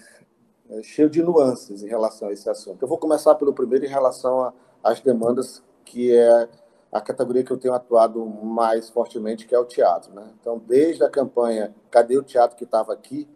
[0.71, 2.81] é cheio de nuances em relação a esse assunto.
[2.81, 4.55] Eu vou começar pelo primeiro em relação
[4.85, 6.49] às demandas que é
[6.91, 10.13] a categoria que eu tenho atuado mais fortemente, que é o teatro.
[10.13, 10.27] Né?
[10.41, 13.29] Então, desde a campanha Cadê o Teatro que estava aqui,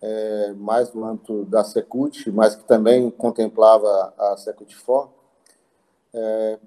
[0.00, 5.08] é, mais no âmbito da Secult, mas que também contemplava a Secult For,
[6.12, 6.58] é,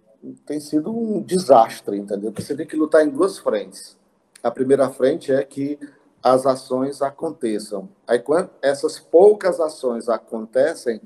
[0.45, 2.31] tem sido um desastre, entendeu?
[2.31, 3.97] Porque você tem que lutar em duas frentes.
[4.41, 5.77] A primeira frente é que
[6.23, 7.89] as ações aconteçam.
[8.07, 11.01] Aí, quando essas poucas ações acontecem,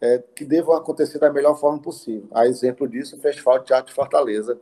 [0.00, 2.28] é, que devam acontecer da melhor forma possível.
[2.32, 4.58] A exemplo disso, o Festival de Teatro de Fortaleza,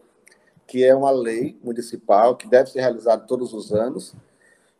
[0.67, 4.15] que é uma lei municipal que deve ser realizada todos os anos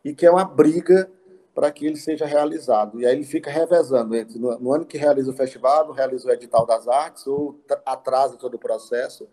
[0.03, 1.09] e que é uma briga
[1.55, 3.01] para que ele seja realizado.
[3.01, 6.27] E aí ele fica revezando entre no, no ano que realiza o festival, não realiza
[6.27, 9.27] o edital das artes ou atrasa todo o processo,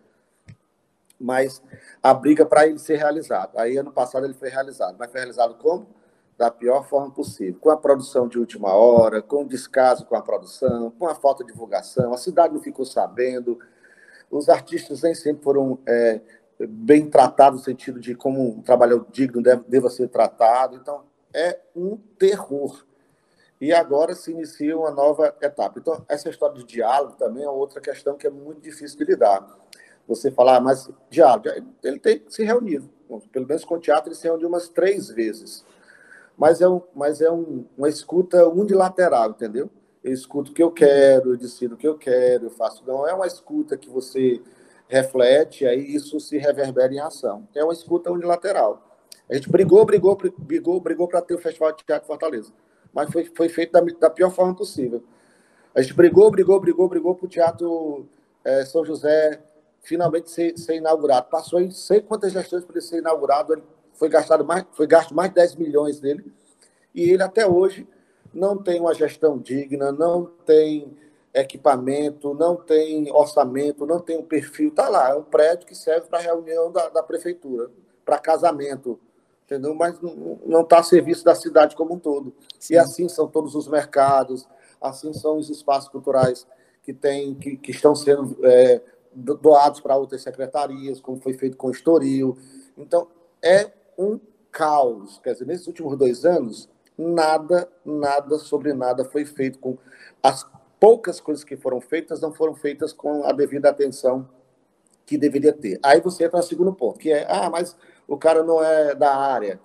[1.21, 1.63] mas
[2.03, 3.57] a briga para ele ser realizado.
[3.59, 5.87] Aí ano passado ele foi realizado, mas foi realizado como?
[6.37, 10.23] Da pior forma possível, com a produção de última hora, com o descaso com a
[10.23, 13.59] produção, com a falta de divulgação, a cidade não ficou sabendo,
[14.31, 16.21] os artistas nem sempre foram é,
[16.61, 21.59] bem tratados no sentido de como um trabalho digno deve, deva ser tratado, então é
[21.75, 22.85] um terror.
[23.59, 25.79] E agora se inicia uma nova etapa.
[25.79, 29.47] Então, essa história de diálogo também é outra questão que é muito difícil de lidar.
[30.07, 31.49] Você falar, ah, mas diálogo,
[31.83, 32.83] ele tem que se reunir.
[33.33, 35.65] Pelo menos com o teatro, ele se reuniu umas três vezes
[36.37, 39.71] mas é, um, mas é um, uma escuta unilateral, entendeu?
[40.05, 42.85] Eu escuto o que eu quero, eu decido o que eu quero, eu faço.
[42.87, 44.41] Não é uma escuta que você
[44.89, 47.49] reflete, aí isso se reverbera em ação.
[47.55, 48.83] É uma escuta unilateral.
[49.29, 52.53] A gente brigou, brigou, brigou, brigou para ter o Festival de Teatro Fortaleza,
[52.93, 55.03] mas foi, foi feito da, da pior forma possível.
[55.75, 58.07] A gente brigou, brigou, brigou, brigou para o Teatro
[58.45, 59.43] é, São José
[59.83, 61.29] finalmente ser, ser inaugurado.
[61.29, 63.63] Passou em sei quantas gestões para ele ser inaugurado, ele
[63.97, 66.33] foi gastado mais, foi gasto mais de 10 milhões dele,
[66.95, 67.87] e ele até hoje
[68.33, 70.97] não tem uma gestão digna, não tem
[71.35, 76.09] equipamento, não tem orçamento, não tem um perfil, tá lá, é um prédio que serve
[76.09, 77.71] para reunião da, da prefeitura,
[78.05, 78.99] para casamento,
[79.45, 79.75] entendeu?
[79.75, 82.35] Mas não está a serviço da cidade como um todo.
[82.59, 82.75] Sim.
[82.75, 84.49] E assim são todos os mercados,
[84.81, 86.47] assim são os espaços culturais
[86.83, 88.81] que tem, que, que estão sendo é,
[89.13, 92.37] doados para outras secretarias, como foi feito com o Estoril.
[92.79, 93.09] Então,
[93.43, 94.19] é um
[94.51, 95.21] caos.
[95.23, 99.77] Quer dizer, nesses últimos dois anos, nada, nada sobre nada foi feito com
[100.23, 100.47] as
[100.81, 104.29] poucas coisas que foram feitas não foram feitas com a devida atenção
[105.05, 105.79] que deveria ter.
[105.83, 107.77] Aí você entra no segundo ponto, que é, ah, mas
[108.09, 109.61] o cara não é da área.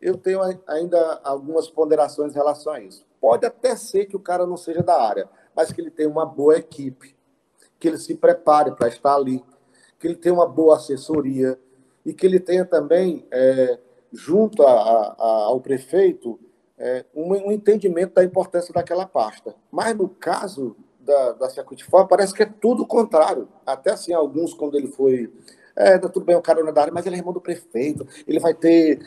[0.00, 3.06] Eu tenho ainda algumas ponderações em relação a isso.
[3.20, 6.24] Pode até ser que o cara não seja da área, mas que ele tenha uma
[6.24, 7.16] boa equipe,
[7.78, 9.44] que ele se prepare para estar ali,
[9.98, 11.58] que ele tenha uma boa assessoria
[12.08, 13.78] e que ele tenha também, é,
[14.10, 16.40] junto a, a, ao prefeito,
[16.78, 19.54] é, um, um, entendimento da importância daquela pasta.
[19.70, 23.46] Mas no caso da, da Securitify, parece que é tudo o contrário.
[23.66, 25.30] Até assim, alguns, quando ele foi.
[25.76, 27.42] É, tá tudo bem, o cara não é da área, mas ele é irmão do
[27.42, 28.98] prefeito, ele vai ter.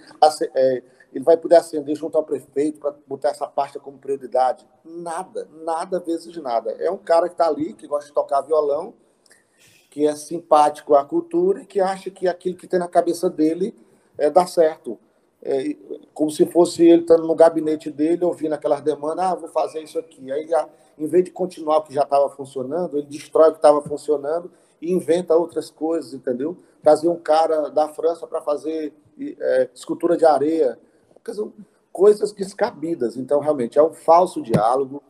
[0.53, 4.63] É, ele vai poder ascender junto ao prefeito para botar essa pasta como prioridade.
[4.85, 6.71] Nada, nada vezes nada.
[6.73, 8.93] É um cara que está ali, que gosta de tocar violão,
[9.91, 13.75] que é simpático à cultura e que acha que aquilo que tem na cabeça dele
[14.17, 14.97] é, dá certo.
[15.43, 15.75] É,
[16.13, 19.99] como se fosse ele estando no gabinete dele, ouvindo aquelas demandas, ah, vou fazer isso
[19.99, 20.31] aqui.
[20.31, 20.47] Aí,
[20.97, 24.49] em vez de continuar o que já estava funcionando, ele destrói o que estava funcionando
[24.81, 26.55] e inventa outras coisas, entendeu?
[26.81, 30.79] Trazer um cara da França para fazer é, escultura de areia,
[31.91, 33.17] coisas descabidas.
[33.17, 35.03] Então, realmente, é um falso diálogo,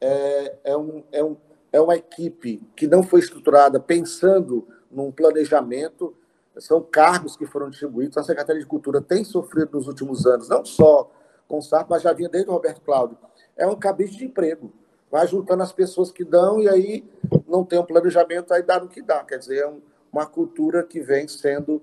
[0.00, 1.36] é, é, um, é, um,
[1.72, 6.14] é uma equipe que não foi estruturada pensando num planejamento,
[6.58, 8.18] são cargos que foram distribuídos.
[8.18, 11.10] A Secretaria de Cultura tem sofrido nos últimos anos, não só
[11.46, 13.16] com o SAP, mas já vinha desde o Roberto Cláudio.
[13.56, 14.72] É um cabide de emprego.
[15.10, 17.04] Vai juntando as pessoas que dão e aí
[17.48, 19.24] não tem um planejamento, aí dá no que dá.
[19.24, 19.80] Quer dizer, é um,
[20.12, 21.82] uma cultura que vem sendo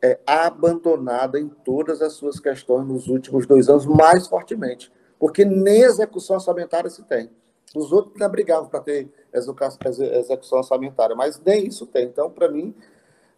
[0.00, 4.90] é, abandonada em todas as suas questões nos últimos dois anos, mais fortemente.
[5.18, 7.30] Porque nem execução orçamentária se tem.
[7.74, 12.04] Os outros ainda brigavam para ter execução orçamentária, mas nem isso tem.
[12.04, 12.74] Então, para mim,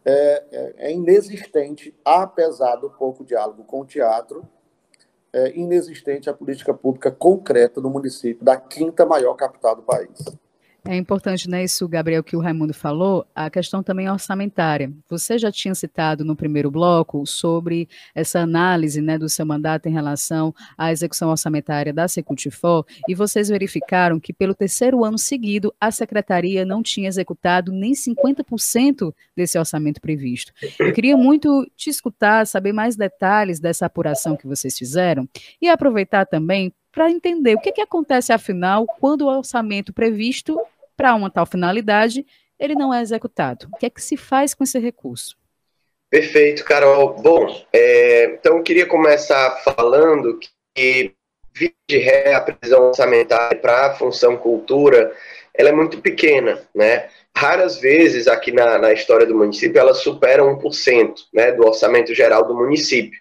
[0.04, 4.46] é, é, é, inexistente, apesar do pouco diálogo com o teatro,
[5.32, 10.24] é inexistente a política pública concreta no município da quinta maior capital do país.
[10.86, 14.92] É importante, né, isso, Gabriel, que o Raimundo falou, a questão também orçamentária.
[15.08, 19.92] Você já tinha citado no primeiro bloco sobre essa análise né, do seu mandato em
[19.92, 25.90] relação à execução orçamentária da Secutifor, e vocês verificaram que pelo terceiro ano seguido a
[25.90, 30.52] secretaria não tinha executado nem 50% desse orçamento previsto.
[30.78, 35.26] Eu queria muito te escutar, saber mais detalhes dessa apuração que vocês fizeram
[35.62, 40.56] e aproveitar também para entender o que, que acontece, afinal, quando o orçamento previsto
[40.96, 42.24] para uma tal finalidade
[42.58, 43.68] ele não é executado.
[43.72, 45.36] O que é que se faz com esse recurso?
[46.08, 47.14] Perfeito, Carol.
[47.20, 50.38] Bom, é, então eu queria começar falando
[50.74, 51.14] que,
[51.88, 55.12] de ré, a previsão orçamentária para a função cultura,
[55.52, 57.08] ela é muito pequena, né?
[57.36, 62.46] Raras vezes aqui na, na história do município ela supera 1% né, do orçamento geral
[62.46, 63.18] do município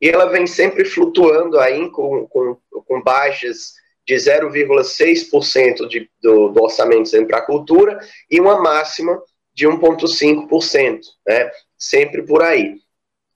[0.00, 3.74] e ela vem sempre flutuando aí com, com, com baixas
[4.06, 7.98] de 0,6% do, do orçamento sempre para a cultura
[8.30, 9.20] e uma máxima
[9.52, 11.50] de 1,5%, né?
[11.76, 12.76] sempre por aí.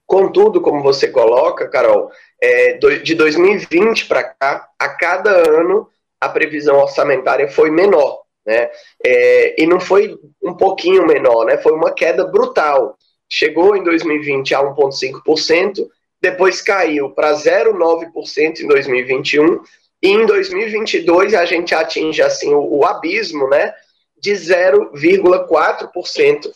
[0.06, 5.88] Contudo, como você coloca, Carol, é, de 2020 para cá, a cada ano
[6.20, 8.70] a previsão orçamentária foi menor, né?
[9.04, 11.56] É, e não foi um pouquinho menor, né?
[11.58, 12.96] Foi uma queda brutal.
[13.28, 15.86] Chegou em 2020 a 1,5%,
[16.20, 19.60] depois caiu para 0,9% em 2021
[20.02, 23.74] e em 2022 a gente atinge assim o, o abismo, né,
[24.18, 26.50] de 0,4%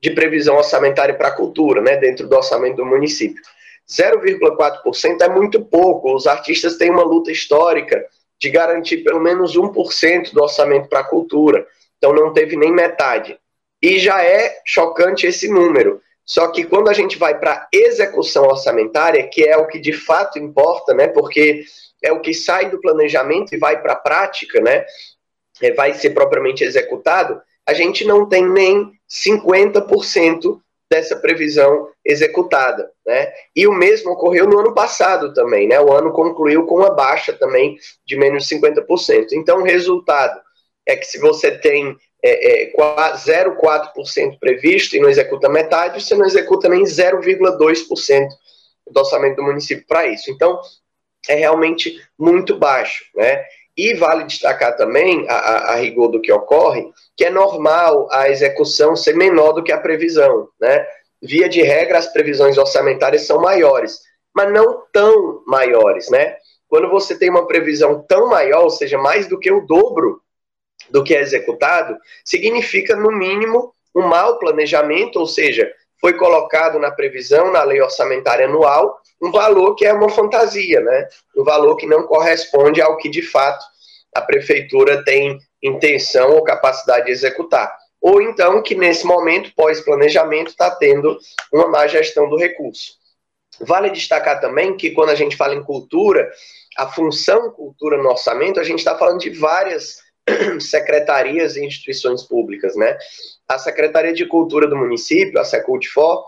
[0.00, 3.40] de previsão orçamentária para a cultura, né, dentro do orçamento do município.
[3.88, 6.14] 0,4% é muito pouco.
[6.14, 8.04] Os artistas têm uma luta histórica
[8.40, 11.66] de garantir pelo menos 1% do orçamento para a cultura.
[11.98, 13.38] Então não teve nem metade.
[13.80, 16.00] E já é chocante esse número.
[16.24, 20.38] Só que quando a gente vai para execução orçamentária, que é o que de fato
[20.38, 21.08] importa, né?
[21.08, 21.64] Porque
[22.02, 24.84] é o que sai do planejamento e vai para a prática, né?
[25.60, 30.60] É, vai ser propriamente executado, a gente não tem nem 50%
[30.90, 33.32] dessa previsão executada, né?
[33.56, 35.80] E o mesmo ocorreu no ano passado também, né?
[35.80, 39.28] O ano concluiu com uma baixa também de menos 50%.
[39.32, 40.38] Então, o resultado
[40.86, 46.26] é que se você tem é, é, 0,4% previsto e não executa metade, você não
[46.26, 48.28] executa nem 0,2%
[48.90, 50.30] do orçamento do município para isso.
[50.30, 50.60] Então,
[51.28, 53.44] é realmente muito baixo, né?
[53.76, 58.94] E vale destacar também, a, a, rigor do que ocorre, que é normal a execução
[58.94, 60.86] ser menor do que a previsão, né?
[61.22, 64.00] Via de regra, as previsões orçamentárias são maiores,
[64.34, 66.36] mas não tão maiores, né?
[66.68, 70.20] Quando você tem uma previsão tão maior, ou seja, mais do que o dobro
[70.90, 75.70] do que é executado, significa, no mínimo, um mau planejamento, ou seja,
[76.00, 81.08] foi colocado na previsão, na lei orçamentária anual, um valor que é uma fantasia, né?
[81.36, 83.64] Um valor que não corresponde ao que de fato
[84.14, 87.72] a prefeitura tem intenção ou capacidade de executar.
[88.00, 91.16] Ou então que nesse momento, pós-planejamento, está tendo
[91.52, 93.00] uma má gestão do recurso.
[93.60, 96.28] Vale destacar também que quando a gente fala em cultura,
[96.76, 99.98] a função cultura no orçamento, a gente está falando de várias
[100.60, 102.98] secretarias e instituições públicas, né?
[103.46, 106.24] A Secretaria de Cultura do município, a Secultfor,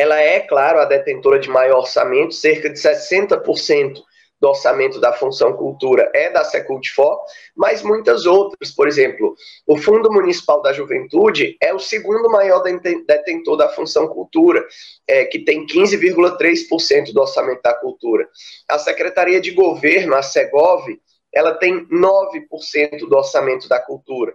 [0.00, 4.00] ela é, claro, a detentora de maior orçamento, cerca de 60%
[4.40, 7.18] do orçamento da função cultura é da Secultfor,
[7.54, 9.34] mas muitas outras, por exemplo,
[9.66, 14.66] o Fundo Municipal da Juventude é o segundo maior detentor da função cultura,
[15.06, 18.26] é, que tem 15,3% do orçamento da cultura.
[18.70, 20.86] A Secretaria de Governo, a Segov,
[21.30, 24.34] ela tem 9% do orçamento da cultura.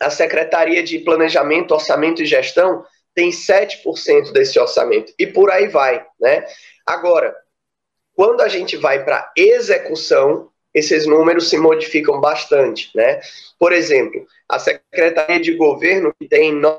[0.00, 2.82] A Secretaria de Planejamento, Orçamento e Gestão
[3.18, 5.12] tem 7% desse orçamento.
[5.18, 6.46] E por aí vai, né?
[6.86, 7.34] Agora,
[8.14, 13.20] quando a gente vai para execução, esses números se modificam bastante, né?
[13.58, 16.78] Por exemplo, a Secretaria de Governo, que tem 9%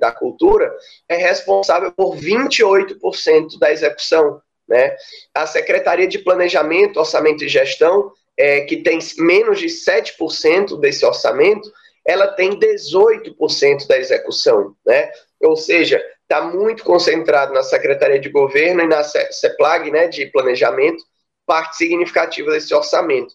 [0.00, 0.76] da cultura,
[1.08, 4.96] é responsável por 28% da execução, né?
[5.32, 11.72] A Secretaria de Planejamento, Orçamento e Gestão, é, que tem menos de 7% desse orçamento,
[12.06, 15.10] ela tem 18% da execução, né?
[15.40, 21.02] Ou seja, está muito concentrado na Secretaria de Governo e na CEPLAG, né, de planejamento,
[21.44, 23.34] parte significativa desse orçamento.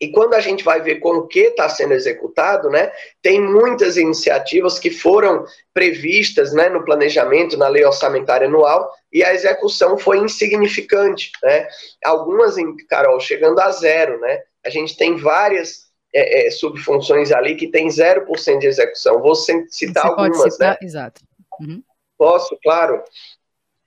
[0.00, 3.96] E quando a gente vai ver com o que está sendo executado, né, tem muitas
[3.96, 5.44] iniciativas que foram
[5.74, 11.32] previstas né, no planejamento, na lei orçamentária anual, e a execução foi insignificante.
[11.42, 11.66] Né?
[12.04, 12.54] Algumas,
[12.88, 14.20] Carol, chegando a zero.
[14.20, 14.40] Né?
[14.64, 19.20] A gente tem várias é, é, subfunções ali que tem 0% de execução.
[19.20, 20.52] Vou citar Você algumas.
[20.52, 20.78] Citar, né?
[20.82, 21.20] Exato.
[21.60, 21.82] Uhum.
[22.16, 23.02] Posso, claro.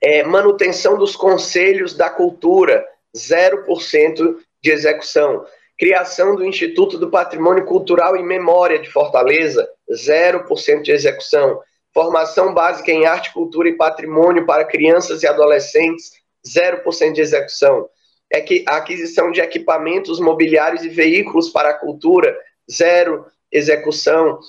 [0.00, 2.84] É, manutenção dos conselhos da cultura,
[3.16, 5.44] 0% de execução.
[5.78, 11.60] Criação do Instituto do Patrimônio Cultural e Memória de Fortaleza, 0% de execução.
[11.92, 16.12] Formação básica em arte, cultura e patrimônio para crianças e adolescentes,
[16.46, 17.88] 0% de execução.
[18.32, 22.36] É que a aquisição de equipamentos mobiliários e veículos para a cultura,
[22.70, 24.40] zero execução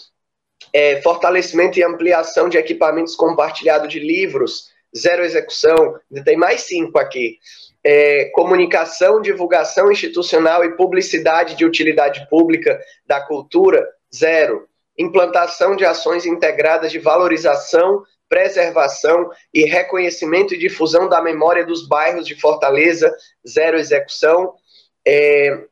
[0.71, 7.37] é, fortalecimento e ampliação de equipamentos compartilhados de livros, zero execução, tem mais cinco aqui.
[7.83, 14.67] É, comunicação, divulgação institucional e publicidade de utilidade pública da cultura, zero.
[14.97, 18.03] Implantação de ações integradas de valorização,
[18.33, 23.15] preservação e reconhecimento e difusão da memória dos bairros de Fortaleza,
[23.47, 24.55] zero execução.
[25.07, 25.65] É,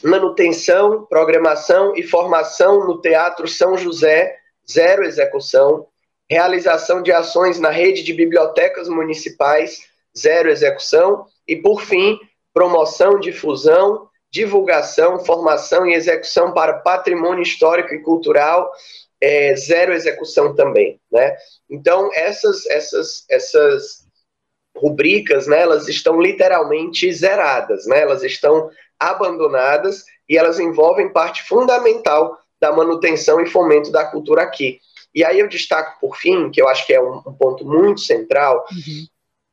[0.00, 4.36] manutenção, programação e formação no Teatro São José,
[4.70, 5.88] zero execução.
[6.30, 9.80] Realização de ações na rede de bibliotecas municipais,
[10.16, 11.26] zero execução.
[11.48, 12.16] E, por fim,
[12.52, 18.70] promoção, difusão, divulgação, formação e execução para patrimônio histórico e cultural,
[19.24, 21.00] é, zero execução também.
[21.10, 21.34] Né?
[21.70, 24.06] Então, essas, essas, essas
[24.76, 28.02] rubricas, né, elas estão literalmente zeradas, né?
[28.02, 28.68] elas estão
[29.00, 34.78] abandonadas e elas envolvem parte fundamental da manutenção e fomento da cultura aqui.
[35.14, 38.02] E aí eu destaco, por fim, que eu acho que é um, um ponto muito
[38.02, 39.06] central, uhum.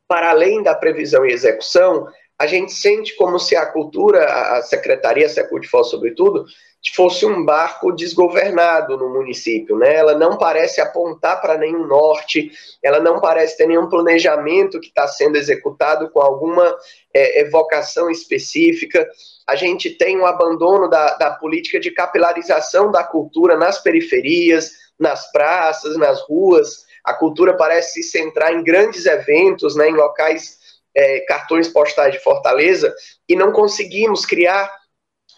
[0.06, 2.08] para além da previsão e execução,
[2.38, 4.24] a gente sente como se a cultura,
[4.56, 6.44] a secretaria, a Securtifol sobretudo,
[6.90, 9.94] fosse um barco desgovernado no município, né?
[9.94, 12.50] Ela não parece apontar para nenhum norte,
[12.82, 16.76] ela não parece ter nenhum planejamento que está sendo executado com alguma
[17.14, 19.08] é, evocação específica.
[19.46, 25.30] A gente tem um abandono da, da política de capilarização da cultura nas periferias, nas
[25.30, 26.84] praças, nas ruas.
[27.04, 30.58] A cultura parece se centrar em grandes eventos, né, em locais,
[30.96, 32.92] é, cartões postais de Fortaleza,
[33.28, 34.81] e não conseguimos criar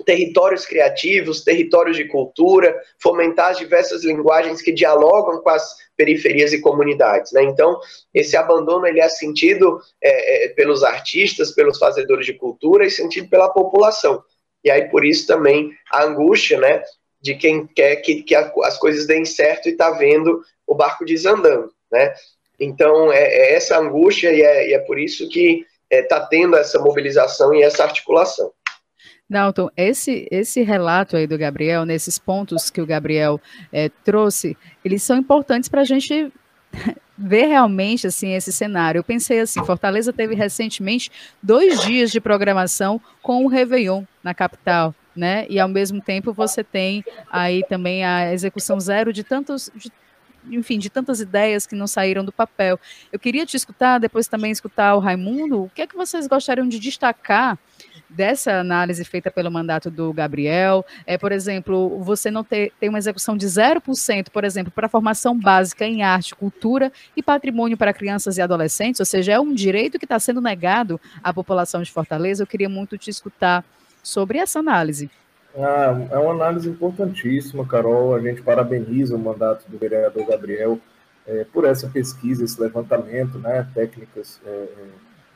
[0.05, 6.61] territórios criativos, territórios de cultura, fomentar as diversas linguagens que dialogam com as periferias e
[6.61, 7.33] comunidades.
[7.33, 7.45] Né?
[7.45, 7.79] Então,
[8.13, 13.29] esse abandono ele é sentido é, é, pelos artistas, pelos fazedores de cultura e sentido
[13.29, 14.23] pela população.
[14.65, 16.83] E aí, por isso, também a angústia né,
[17.21, 21.71] de quem quer que, que as coisas deem certo e está vendo o barco desandando.
[21.93, 22.13] Né?
[22.59, 26.57] Então, é, é essa angústia e é, e é por isso que está é, tendo
[26.57, 28.53] essa mobilização e essa articulação.
[29.29, 33.41] Dalton, esse, esse relato aí do Gabriel, nesses pontos que o Gabriel
[33.73, 36.31] é, trouxe, eles são importantes para a gente
[37.17, 38.99] ver realmente assim esse cenário.
[38.99, 41.11] Eu pensei assim, Fortaleza teve recentemente
[41.43, 45.47] dois dias de programação com o Réveillon na capital, né?
[45.49, 49.91] E ao mesmo tempo você tem aí também a execução zero de tantos, de,
[50.51, 52.79] enfim, de tantas ideias que não saíram do papel.
[53.11, 55.63] Eu queria te escutar, depois também escutar o Raimundo.
[55.63, 57.59] O que é que vocês gostariam de destacar
[58.15, 60.85] dessa análise feita pelo mandato do Gabriel.
[61.07, 65.39] É, por exemplo, você não ter, tem uma execução de 0%, por exemplo, para formação
[65.39, 69.99] básica em arte, cultura e patrimônio para crianças e adolescentes, ou seja, é um direito
[69.99, 72.43] que está sendo negado à população de Fortaleza.
[72.43, 73.65] Eu queria muito te escutar
[74.03, 75.11] sobre essa análise.
[75.57, 78.15] Ah, é uma análise importantíssima, Carol.
[78.15, 80.81] A gente parabeniza o mandato do vereador Gabriel
[81.27, 83.67] é, por essa pesquisa, esse levantamento, né?
[83.73, 84.69] Técnicas é, é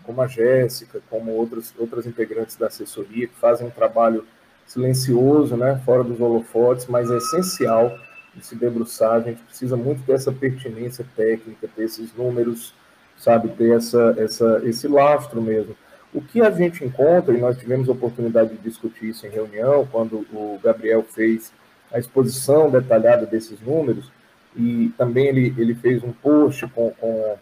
[0.08, 4.24] como a Jéssica, como outras, outras integrantes da assessoria, que fazem um trabalho
[4.66, 5.78] silencioso, né?
[5.84, 7.94] Fora dos holofotes, mas é essencial
[8.34, 9.12] de se debruçar.
[9.12, 12.72] A gente precisa muito dessa pertinência técnica, ter esses números,
[13.18, 13.50] sabe?
[13.50, 15.76] Ter essa, essa, esse lastro mesmo.
[16.14, 19.86] O que a gente encontra, e nós tivemos a oportunidade de discutir isso em reunião,
[19.92, 21.52] quando o Gabriel fez
[21.92, 24.10] a exposição detalhada desses números,
[24.56, 27.36] e também ele, ele fez um post com, com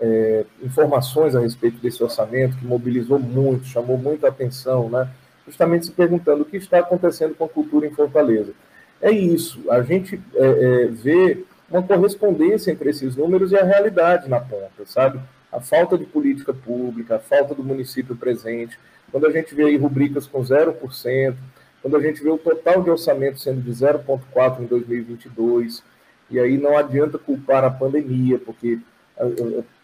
[0.00, 5.08] é, informações a respeito desse orçamento, que mobilizou muito, chamou muita atenção, né?
[5.46, 8.52] justamente se perguntando o que está acontecendo com a cultura em Fortaleza.
[9.00, 14.28] É isso, a gente é, é, vê uma correspondência entre esses números e a realidade
[14.28, 15.20] na ponta, sabe?
[15.50, 18.78] a falta de política pública, a falta do município presente,
[19.10, 21.34] quando a gente vê aí rubricas com 0%,
[21.80, 25.82] quando a gente vê o total de orçamento sendo de 0,4% em 2022,
[26.30, 28.78] e aí não adianta culpar a pandemia, porque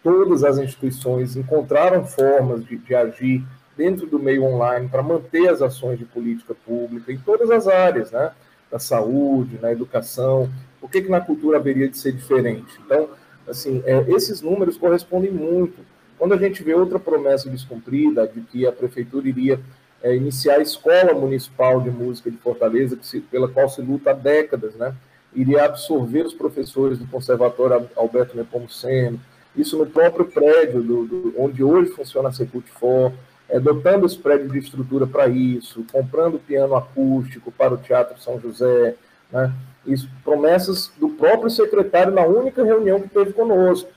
[0.03, 3.43] todas as instituições encontraram formas de, de agir
[3.75, 8.11] dentro do meio online para manter as ações de política pública em todas as áreas,
[8.11, 8.31] né?
[8.71, 10.49] Da saúde, na educação.
[10.79, 12.79] Por que, que na cultura haveria de ser diferente?
[12.85, 13.09] Então,
[13.47, 15.79] assim, é, esses números correspondem muito.
[16.17, 19.59] Quando a gente vê outra promessa descumprida, de que a prefeitura iria
[20.01, 24.13] é, iniciar a escola municipal de música de Fortaleza, se, pela qual se luta há
[24.13, 24.95] décadas, né?
[25.35, 29.19] Iria absorver os professores do Conservatório Alberto Nepomuceno,
[29.55, 33.13] isso no próprio prédio do, do onde hoje funciona a Secult4,
[33.47, 38.39] é, dotando esse prédio de estrutura para isso, comprando piano acústico para o Teatro São
[38.39, 38.95] José,
[39.31, 39.53] né?
[39.85, 43.87] Isso, promessas do próprio secretário na única reunião que teve conosco.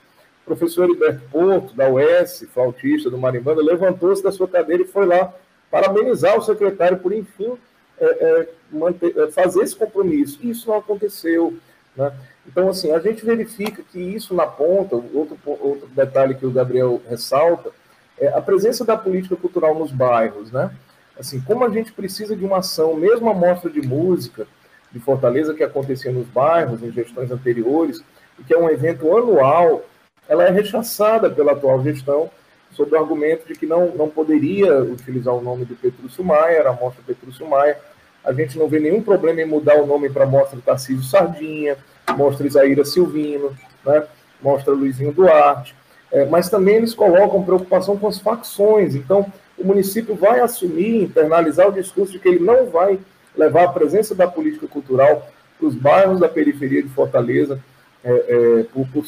[0.43, 5.07] O professor Heriberto Porto, da UES, flautista do Marimbanda, levantou-se da sua cadeira e foi
[5.07, 5.33] lá
[5.71, 7.57] parabenizar o secretário por, enfim,
[7.99, 10.39] é, é, manter, é, fazer esse compromisso.
[10.41, 11.57] Isso não aconteceu.
[11.95, 12.11] Né?
[12.47, 17.01] Então, assim, a gente verifica que isso na ponta, outro, outro detalhe que o Gabriel
[17.09, 17.71] ressalta,
[18.17, 20.51] é a presença da política cultural nos bairros.
[20.51, 20.71] Né?
[21.17, 24.47] Assim, como a gente precisa de uma ação, mesmo a mostra de música,
[24.91, 28.01] de Fortaleza que acontecia nos bairros em gestões anteriores,
[28.39, 29.83] e que é um evento anual,
[30.27, 32.29] ela é rechaçada pela atual gestão,
[32.71, 36.73] sob o argumento de que não, não poderia utilizar o nome do Petrúcio Maia, a
[36.73, 37.77] mostra Petrúcio Maia.
[38.23, 41.77] A gente não vê nenhum problema em mudar o nome para mostra Tarcísio Sardinha,
[42.15, 43.55] mostra Isaíra Silvino,
[43.85, 44.03] né?
[44.41, 45.75] mostra Luizinho Duarte.
[46.11, 48.95] É, mas também eles colocam preocupação com as facções.
[48.95, 52.99] Então, o município vai assumir, internalizar o discurso de que ele não vai
[53.35, 57.61] levar a presença da política cultural para os bairros da periferia de Fortaleza,
[58.03, 59.03] é, é, por, por,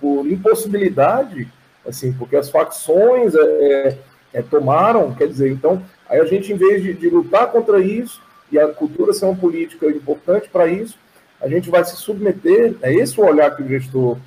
[0.00, 1.48] por, impossibilidade,
[1.86, 3.98] assim, porque as facções é, é,
[4.34, 8.20] é, tomaram, quer dizer, então, aí a gente, em vez de, de, lutar contra isso,
[8.52, 10.98] e a cultura ser uma política importante para isso,
[11.40, 14.18] a gente vai se submeter, é esse olhar que o gestor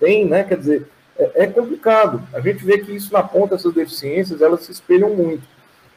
[0.00, 3.72] tem, né, quer dizer, é, é complicado, a gente vê que isso na ponta, essas
[3.72, 5.46] deficiências, elas se espelham muito,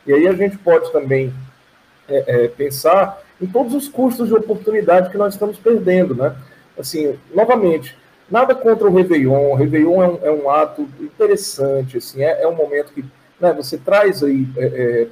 [0.05, 1.33] e aí a gente pode também
[2.07, 6.35] é, é, pensar em todos os custos de oportunidade que nós estamos perdendo, né?
[6.77, 7.97] Assim, novamente,
[8.29, 12.47] nada contra o Réveillon, o Réveillon é um, é um ato interessante, assim, é, é
[12.47, 13.03] um momento que
[13.39, 15.07] né, você traz aí é, é,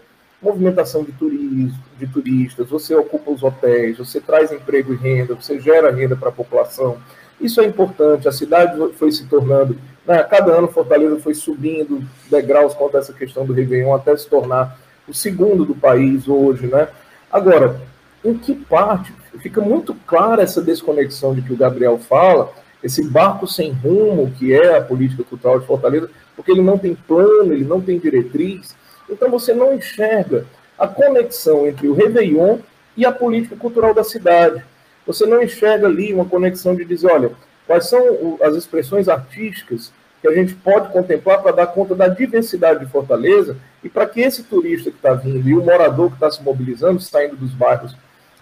[0.45, 5.59] movimentação de, turismo, de turistas, você ocupa os hotéis, você traz emprego e renda, você
[5.59, 6.97] gera renda para a população,
[7.41, 12.73] isso é importante, a cidade foi se tornando, né, cada ano Fortaleza foi subindo degraus
[12.73, 16.87] quanto a essa questão do Réveillon até se tornar o segundo do país hoje, né?
[17.31, 17.81] Agora,
[18.23, 22.51] em que parte fica muito clara essa desconexão de que o Gabriel fala,
[22.83, 26.95] esse barco sem rumo que é a política cultural de Fortaleza, porque ele não tem
[26.95, 28.75] plano, ele não tem diretriz.
[29.09, 30.45] Então você não enxerga
[30.77, 32.59] a conexão entre o Réveillon
[32.97, 34.63] e a política cultural da cidade.
[35.05, 37.31] Você não enxerga ali uma conexão de dizer, olha,
[37.67, 39.91] quais são as expressões artísticas
[40.21, 44.21] que a gente pode contemplar para dar conta da diversidade de Fortaleza e para que
[44.21, 47.95] esse turista que está vindo e o morador que está se mobilizando, saindo dos bairros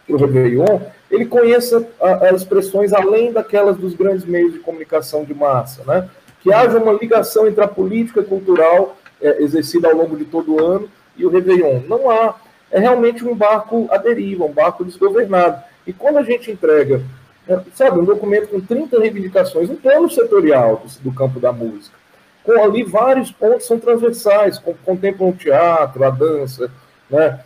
[0.07, 0.79] para o Réveillon,
[1.11, 1.85] ele conheça
[2.21, 6.09] as expressões além daquelas dos grandes meios de comunicação de massa, né?
[6.41, 10.63] Que haja uma ligação entre a política cultural é, exercida ao longo de todo o
[10.63, 11.81] ano e o Réveillon.
[11.87, 12.35] Não há.
[12.69, 15.61] É realmente um barco à deriva, um barco desgovernado.
[15.85, 17.01] E quando a gente entrega
[17.47, 21.95] é, sabe, um documento com 30 reivindicações, um plano setorial do, do campo da música,
[22.43, 26.69] com ali vários pontos são transversais, contemplam o teatro, a dança,
[27.09, 27.39] né?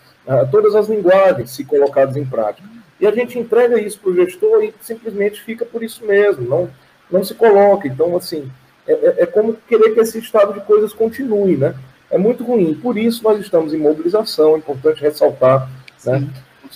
[0.51, 2.67] todas as linguagens se colocadas em prática.
[2.99, 6.69] E a gente entrega isso para o gestor e simplesmente fica por isso mesmo, não,
[7.11, 7.87] não se coloca.
[7.87, 8.51] Então, assim,
[8.87, 11.75] é, é, é como querer que esse estado de coisas continue, né?
[12.09, 12.73] É muito ruim.
[12.73, 15.69] Por isso nós estamos em mobilização, é importante ressaltar,
[16.05, 16.27] né?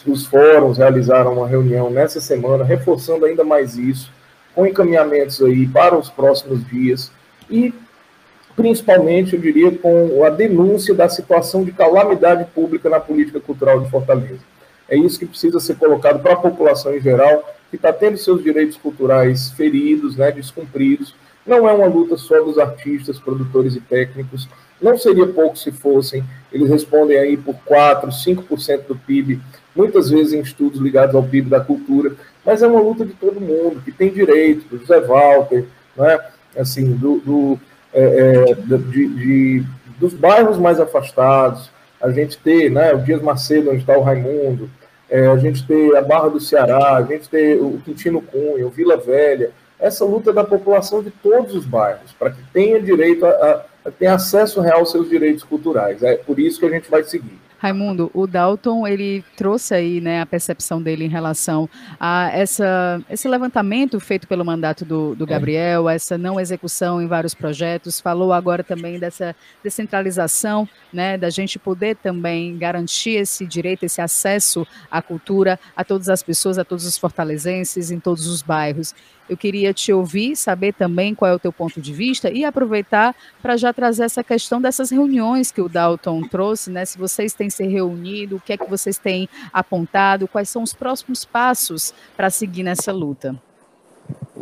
[0.05, 4.11] Os fóruns realizaram uma reunião nessa semana, reforçando ainda mais isso,
[4.55, 7.11] com encaminhamentos aí para os próximos dias
[7.49, 7.73] e
[8.55, 13.89] principalmente, eu diria, com a denúncia da situação de calamidade pública na política cultural de
[13.89, 14.39] Fortaleza.
[14.89, 18.43] É isso que precisa ser colocado para a população em geral, que está tendo seus
[18.43, 21.15] direitos culturais feridos, né, descumpridos.
[21.45, 24.47] Não é uma luta só dos artistas, produtores e técnicos.
[24.81, 26.23] Não seria pouco se fossem.
[26.51, 29.39] Eles respondem aí por 4, 5% do PIB,
[29.75, 32.13] muitas vezes em estudos ligados ao PIB da cultura.
[32.45, 35.65] Mas é uma luta de todo mundo, que tem direito, do José Walter,
[35.95, 36.19] né,
[36.57, 37.59] assim, do, do
[37.93, 39.63] é, é, de, de,
[39.99, 41.69] dos bairros mais afastados,
[42.01, 44.69] a gente ter né, o Dias Macedo, onde está o Raimundo,
[45.09, 48.69] é, a gente ter a Barra do Ceará, a gente ter o Quintino Cunha, o
[48.69, 49.51] Vila Velha,
[49.81, 54.07] essa luta da população de todos os bairros, para que tenha direito a, a, ter
[54.07, 56.03] acesso real aos seus direitos culturais.
[56.03, 57.41] É por isso que a gente vai seguir.
[57.61, 61.69] Raimundo, o Dalton ele trouxe aí né, a percepção dele em relação
[61.99, 67.35] a essa, esse levantamento feito pelo mandato do, do Gabriel, essa não execução em vários
[67.35, 74.01] projetos, falou agora também dessa descentralização, né, da gente poder também garantir esse direito, esse
[74.01, 78.95] acesso à cultura a todas as pessoas, a todos os fortalezenses, em todos os bairros.
[79.29, 83.15] Eu queria te ouvir, saber também qual é o teu ponto de vista e aproveitar
[83.41, 86.85] para já trazer essa questão dessas reuniões que o Dalton trouxe, né?
[86.85, 90.73] Se vocês têm se reunido, o que é que vocês têm apontado, quais são os
[90.73, 93.39] próximos passos para seguir nessa luta?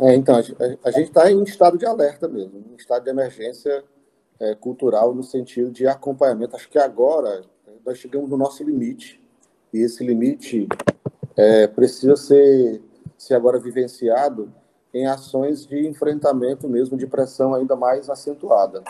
[0.00, 3.84] É, então, a gente está em estado de alerta mesmo, em estado de emergência
[4.40, 6.56] é, cultural no sentido de acompanhamento.
[6.56, 7.42] Acho que agora
[7.84, 9.20] nós chegamos no nosso limite
[9.72, 10.66] e esse limite
[11.36, 12.82] é, precisa ser,
[13.16, 14.52] ser agora vivenciado
[14.92, 18.82] em ações de enfrentamento mesmo, de pressão ainda mais acentuada.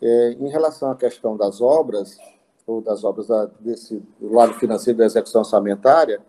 [0.00, 2.18] É, em relação à questão das obras,
[2.66, 6.20] ou das obras da, desse do lado financeiro da execução orçamentária,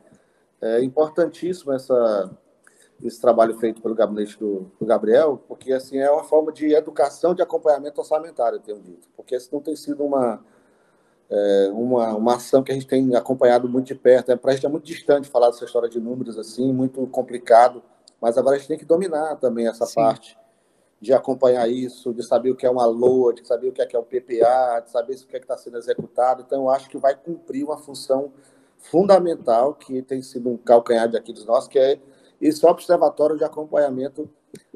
[0.62, 2.32] é importantíssimo essa,
[3.04, 7.36] esse trabalho feito pelo gabinete do, do, Gabriel, porque assim é uma forma de educação
[7.36, 10.44] de acompanhamento orçamentário, eu tenho dito, porque isso não tem sido uma,
[11.30, 14.32] é, uma, uma ação que a gente tem acompanhado muito de perto.
[14.32, 17.84] É, a gente é muito distante falar dessa história de números assim, muito complicado.
[18.22, 19.96] Mas agora a gente tem que dominar também essa Sim.
[19.96, 20.38] parte
[21.00, 23.86] de acompanhar isso, de saber o que é uma LOA, de saber o que é,
[23.86, 26.44] que é o PPA, de saber o que é que está sendo executado.
[26.46, 28.32] Então, eu acho que vai cumprir uma função
[28.80, 32.00] fundamental que tem sido um calcanhar de Aquiles nosso, que é
[32.42, 34.30] esse observatório de acompanhamento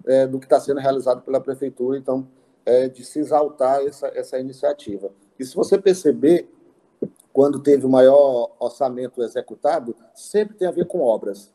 [0.06, 1.98] é, do que está sendo realizado pela prefeitura.
[1.98, 2.28] Então,
[2.70, 5.12] é, de se exaltar essa, essa iniciativa.
[5.40, 6.48] E se você perceber,
[7.34, 11.52] quando teve o maior orçamento executado, sempre tem a ver com obras.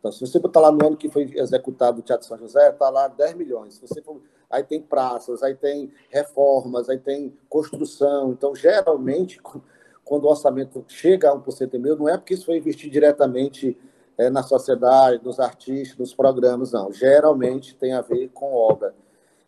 [0.00, 2.88] Então, se você botar lá no ano que foi executado o Teatro São José, está
[2.88, 3.74] lá 10 milhões.
[3.74, 4.20] Se você for...
[4.48, 8.32] Aí tem praças, aí tem reformas, aí tem construção.
[8.32, 9.38] Então, geralmente,
[10.02, 13.78] quando o orçamento chega a 1% e meio, não é porque isso foi investir diretamente
[14.16, 16.90] é, na sociedade, nos artistas, nos programas, não.
[16.90, 18.94] Geralmente tem a ver com obra.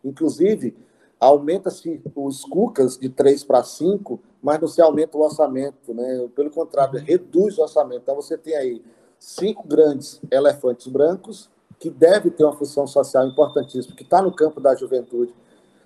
[0.03, 0.77] Inclusive,
[1.19, 6.29] aumenta-se os cucas de 3 para 5, mas não se aumenta o orçamento, né?
[6.35, 8.01] Pelo contrário, reduz o orçamento.
[8.03, 8.81] Então, você tem aí
[9.23, 11.49] cinco grandes elefantes brancos,
[11.79, 15.33] que deve ter uma função social importantíssima, que está no campo da juventude,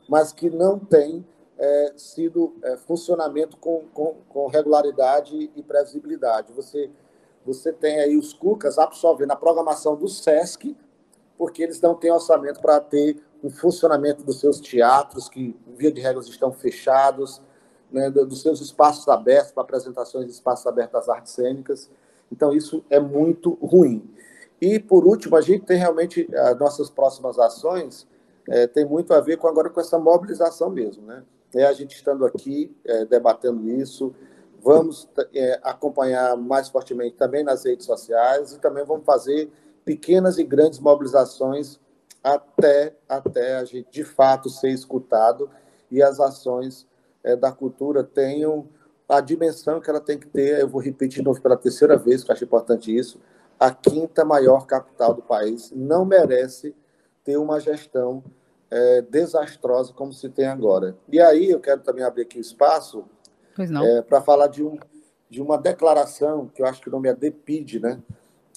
[0.09, 1.23] mas que não tem
[1.55, 6.51] é, sido é, funcionamento com, com, com, regularidade e previsibilidade.
[6.53, 6.89] Você,
[7.45, 10.75] você tem aí os CUCAS absorvendo a programação do SESC,
[11.37, 16.01] porque eles não têm orçamento para ter um funcionamento dos seus teatros, que, via de
[16.01, 17.39] regras, estão fechados,
[17.91, 21.87] né, dos seus espaços abertos para apresentações de espaços abertos das artes cênicas.
[22.31, 24.09] Então, isso é muito ruim.
[24.59, 28.07] E, por último, a gente tem realmente as nossas próximas ações,
[28.49, 31.23] é, tem muito a ver com agora com essa mobilização mesmo, né?
[31.53, 34.13] É a gente estando aqui é, debatendo isso,
[34.61, 39.51] vamos é, acompanhar mais fortemente também nas redes sociais e também vamos fazer
[39.85, 41.79] pequenas e grandes mobilizações
[42.23, 45.49] até, até a gente de fato ser escutado
[45.89, 46.85] e as ações
[47.39, 48.67] da cultura tenham
[49.07, 52.23] a dimensão que ela tem que ter, eu vou repetir de novo pela terceira vez,
[52.23, 53.19] que eu acho importante isso,
[53.59, 56.75] a quinta maior capital do país não merece
[57.23, 58.23] ter uma gestão
[58.69, 60.95] é, desastrosa como se tem agora.
[61.09, 63.05] E aí eu quero também abrir aqui o espaço
[63.83, 64.77] é, para falar de, um,
[65.29, 68.01] de uma declaração, que eu acho que o nome é DEPID, né?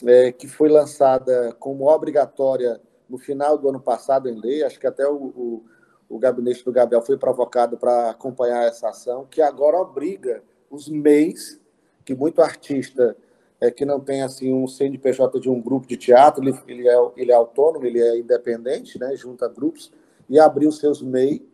[0.05, 4.87] É, que foi lançada como obrigatória no final do ano passado em lei, acho que
[4.87, 5.65] até o, o
[6.11, 11.61] o gabinete do Gabriel foi provocado para acompanhar essa ação, que agora obriga os MEIs
[12.05, 13.17] que muito artista
[13.61, 16.97] é, que não tem assim um CNPJ de um grupo de teatro, ele, ele, é,
[17.17, 19.93] ele é autônomo, ele é independente, né, junta grupos,
[20.29, 21.47] e abriu seus MEI,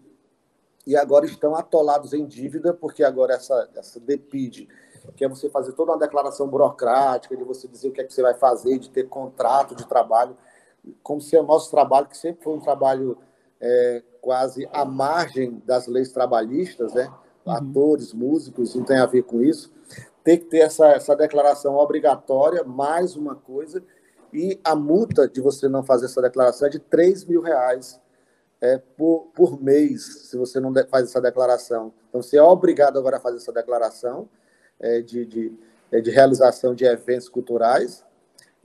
[0.87, 4.69] e agora estão atolados em dívida, porque agora essa, essa DEPID,
[5.17, 8.15] que é você fazer toda uma declaração burocrática, de você dizer o que é que
[8.15, 10.37] você vai fazer, de ter contrato de trabalho,
[11.03, 13.19] como se é o nosso trabalho, que sempre foi um trabalho
[13.61, 17.13] é, quase à margem das leis trabalhistas, né?
[17.45, 17.53] Uhum.
[17.53, 19.73] Atores, músicos, não tem a ver com isso.
[20.25, 23.83] Tem que ter essa, essa declaração obrigatória, mais uma coisa,
[24.33, 28.01] e a multa de você não fazer essa declaração é de 3 mil reais
[28.61, 31.93] é, por, por mês, se você não faz essa declaração.
[32.09, 34.29] Então, você é obrigado agora a fazer essa declaração
[34.81, 35.53] é, de, de,
[35.93, 38.05] é, de realização de eventos culturais,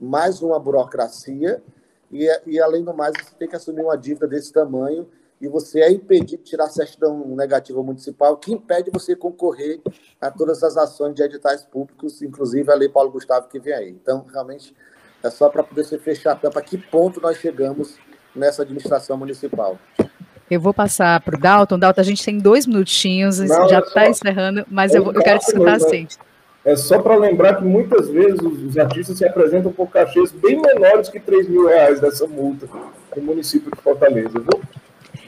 [0.00, 1.62] mais uma burocracia,
[2.12, 5.08] e, e além do mais, você tem que assumir uma dívida desse tamanho
[5.40, 9.80] e você é impedido de tirar a certidão negativa municipal, que impede você concorrer
[10.20, 13.90] a todas as ações de editais públicos, inclusive a Lei Paulo Gustavo que vem aí.
[13.90, 14.72] Então, realmente,
[15.20, 17.98] é só para poder se fechar a tampa a que ponto nós chegamos
[18.36, 19.78] nessa administração municipal.
[20.48, 21.78] Eu vou passar para o Dalton.
[21.78, 25.40] Dalton, a gente tem dois minutinhos, Não, já está é encerrando, mas eu, eu quero
[25.40, 26.06] te escutar assim.
[26.64, 30.60] É só para lembrar que muitas vezes os, os, artistas se apresentam por cachês bem
[30.60, 32.68] menores que 3 mil reais dessa multa
[33.16, 34.60] no município de Fortaleza, viu?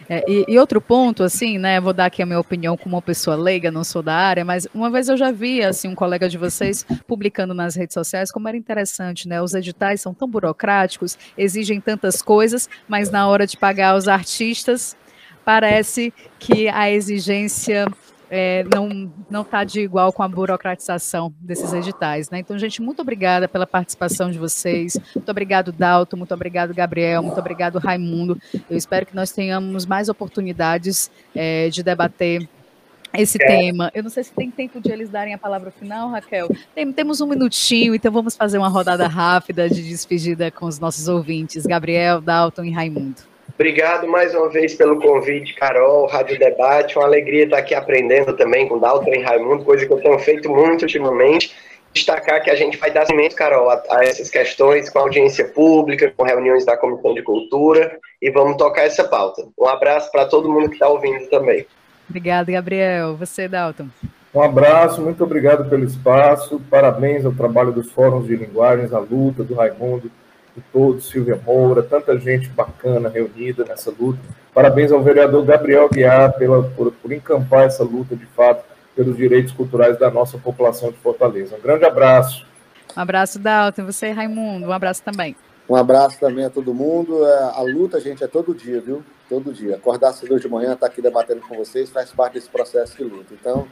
[0.08, 1.80] É, e, e, outro ponto, assim, né?
[1.80, 4.68] Vou dar aqui a minha opinião como uma pessoa leiga, não sou da área, mas
[4.74, 8.46] uma vez eu já vi, assim, um colega de vocês publicando nas redes sociais como
[8.46, 9.40] era interessante, né?
[9.40, 14.94] Os editais são tão burocráticos, exigem tantas coisas, mas na hora de pagar os artistas,
[15.44, 17.86] parece que a exigência
[18.36, 22.40] é, não não está de igual com a burocratização desses editais, né?
[22.40, 24.98] Então, gente, muito obrigada pela participação de vocês.
[25.14, 26.16] Muito obrigado, Dalton.
[26.16, 27.22] Muito obrigado, Gabriel.
[27.22, 28.36] Muito obrigado, Raimundo.
[28.68, 32.48] Eu espero que nós tenhamos mais oportunidades é, de debater
[33.16, 33.46] esse é.
[33.46, 33.92] tema.
[33.94, 36.48] Eu não sei se tem tempo de eles darem a palavra final, Raquel.
[36.74, 41.06] Tem, temos um minutinho, então vamos fazer uma rodada rápida de despedida com os nossos
[41.06, 43.33] ouvintes, Gabriel, Dalton e Raimundo.
[43.56, 46.98] Obrigado mais uma vez pelo convite, Carol, Rádio Debate.
[46.98, 50.50] Uma alegria estar aqui aprendendo também com Dalton e Raimundo, coisa que eu tenho feito
[50.50, 51.54] muito ultimamente.
[51.92, 56.12] Destacar que a gente vai dar cimento, Carol, a, a essas questões com audiência pública,
[56.16, 59.46] com reuniões da Comissão de Cultura e vamos tocar essa pauta.
[59.56, 61.64] Um abraço para todo mundo que está ouvindo também.
[62.10, 63.14] Obrigada, Gabriel.
[63.16, 63.86] Você, Dalton.
[64.34, 66.60] Um abraço, muito obrigado pelo espaço.
[66.68, 70.10] Parabéns ao trabalho dos fóruns de linguagens, à luta do Raimundo
[70.56, 74.20] de todos, Silvia Moura, tanta gente bacana reunida nessa luta.
[74.52, 79.52] Parabéns ao vereador Gabriel Guiar pela, por, por encampar essa luta, de fato, pelos direitos
[79.52, 81.56] culturais da nossa população de Fortaleza.
[81.56, 82.46] Um grande abraço.
[82.96, 83.84] Um abraço, Dalton.
[83.86, 85.34] Você, Raimundo, um abraço também.
[85.68, 87.26] Um abraço também a todo mundo.
[87.26, 89.02] É, a luta, gente, é todo dia, viu?
[89.28, 89.74] Todo dia.
[89.74, 93.02] Acordar cedo de manhã, estar tá aqui debatendo com vocês, faz parte desse processo de
[93.02, 93.34] luta.
[93.34, 93.66] Então,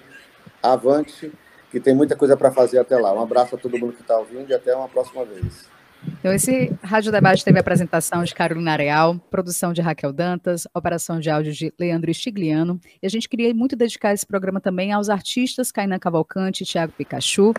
[0.61, 1.31] avante,
[1.71, 3.13] que tem muita coisa para fazer até lá.
[3.13, 5.71] Um abraço a todo mundo que está ouvindo e até uma próxima vez.
[6.19, 11.29] Então, esse Rádio Debate teve apresentação de Carolina Areal, produção de Raquel Dantas, operação de
[11.31, 12.81] áudio de Leandro Estigliano.
[13.03, 16.93] E a gente queria muito dedicar esse programa também aos artistas Kainan Cavalcante e Tiago
[16.93, 17.53] Pikachu,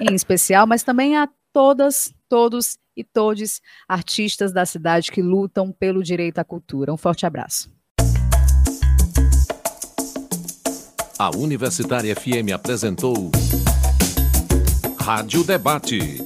[0.00, 6.02] em especial, mas também a todas, todos e todes artistas da cidade que lutam pelo
[6.02, 6.92] direito à cultura.
[6.92, 7.70] Um forte abraço.
[11.18, 13.30] A Universitária FM apresentou
[14.98, 16.25] Rádio Debate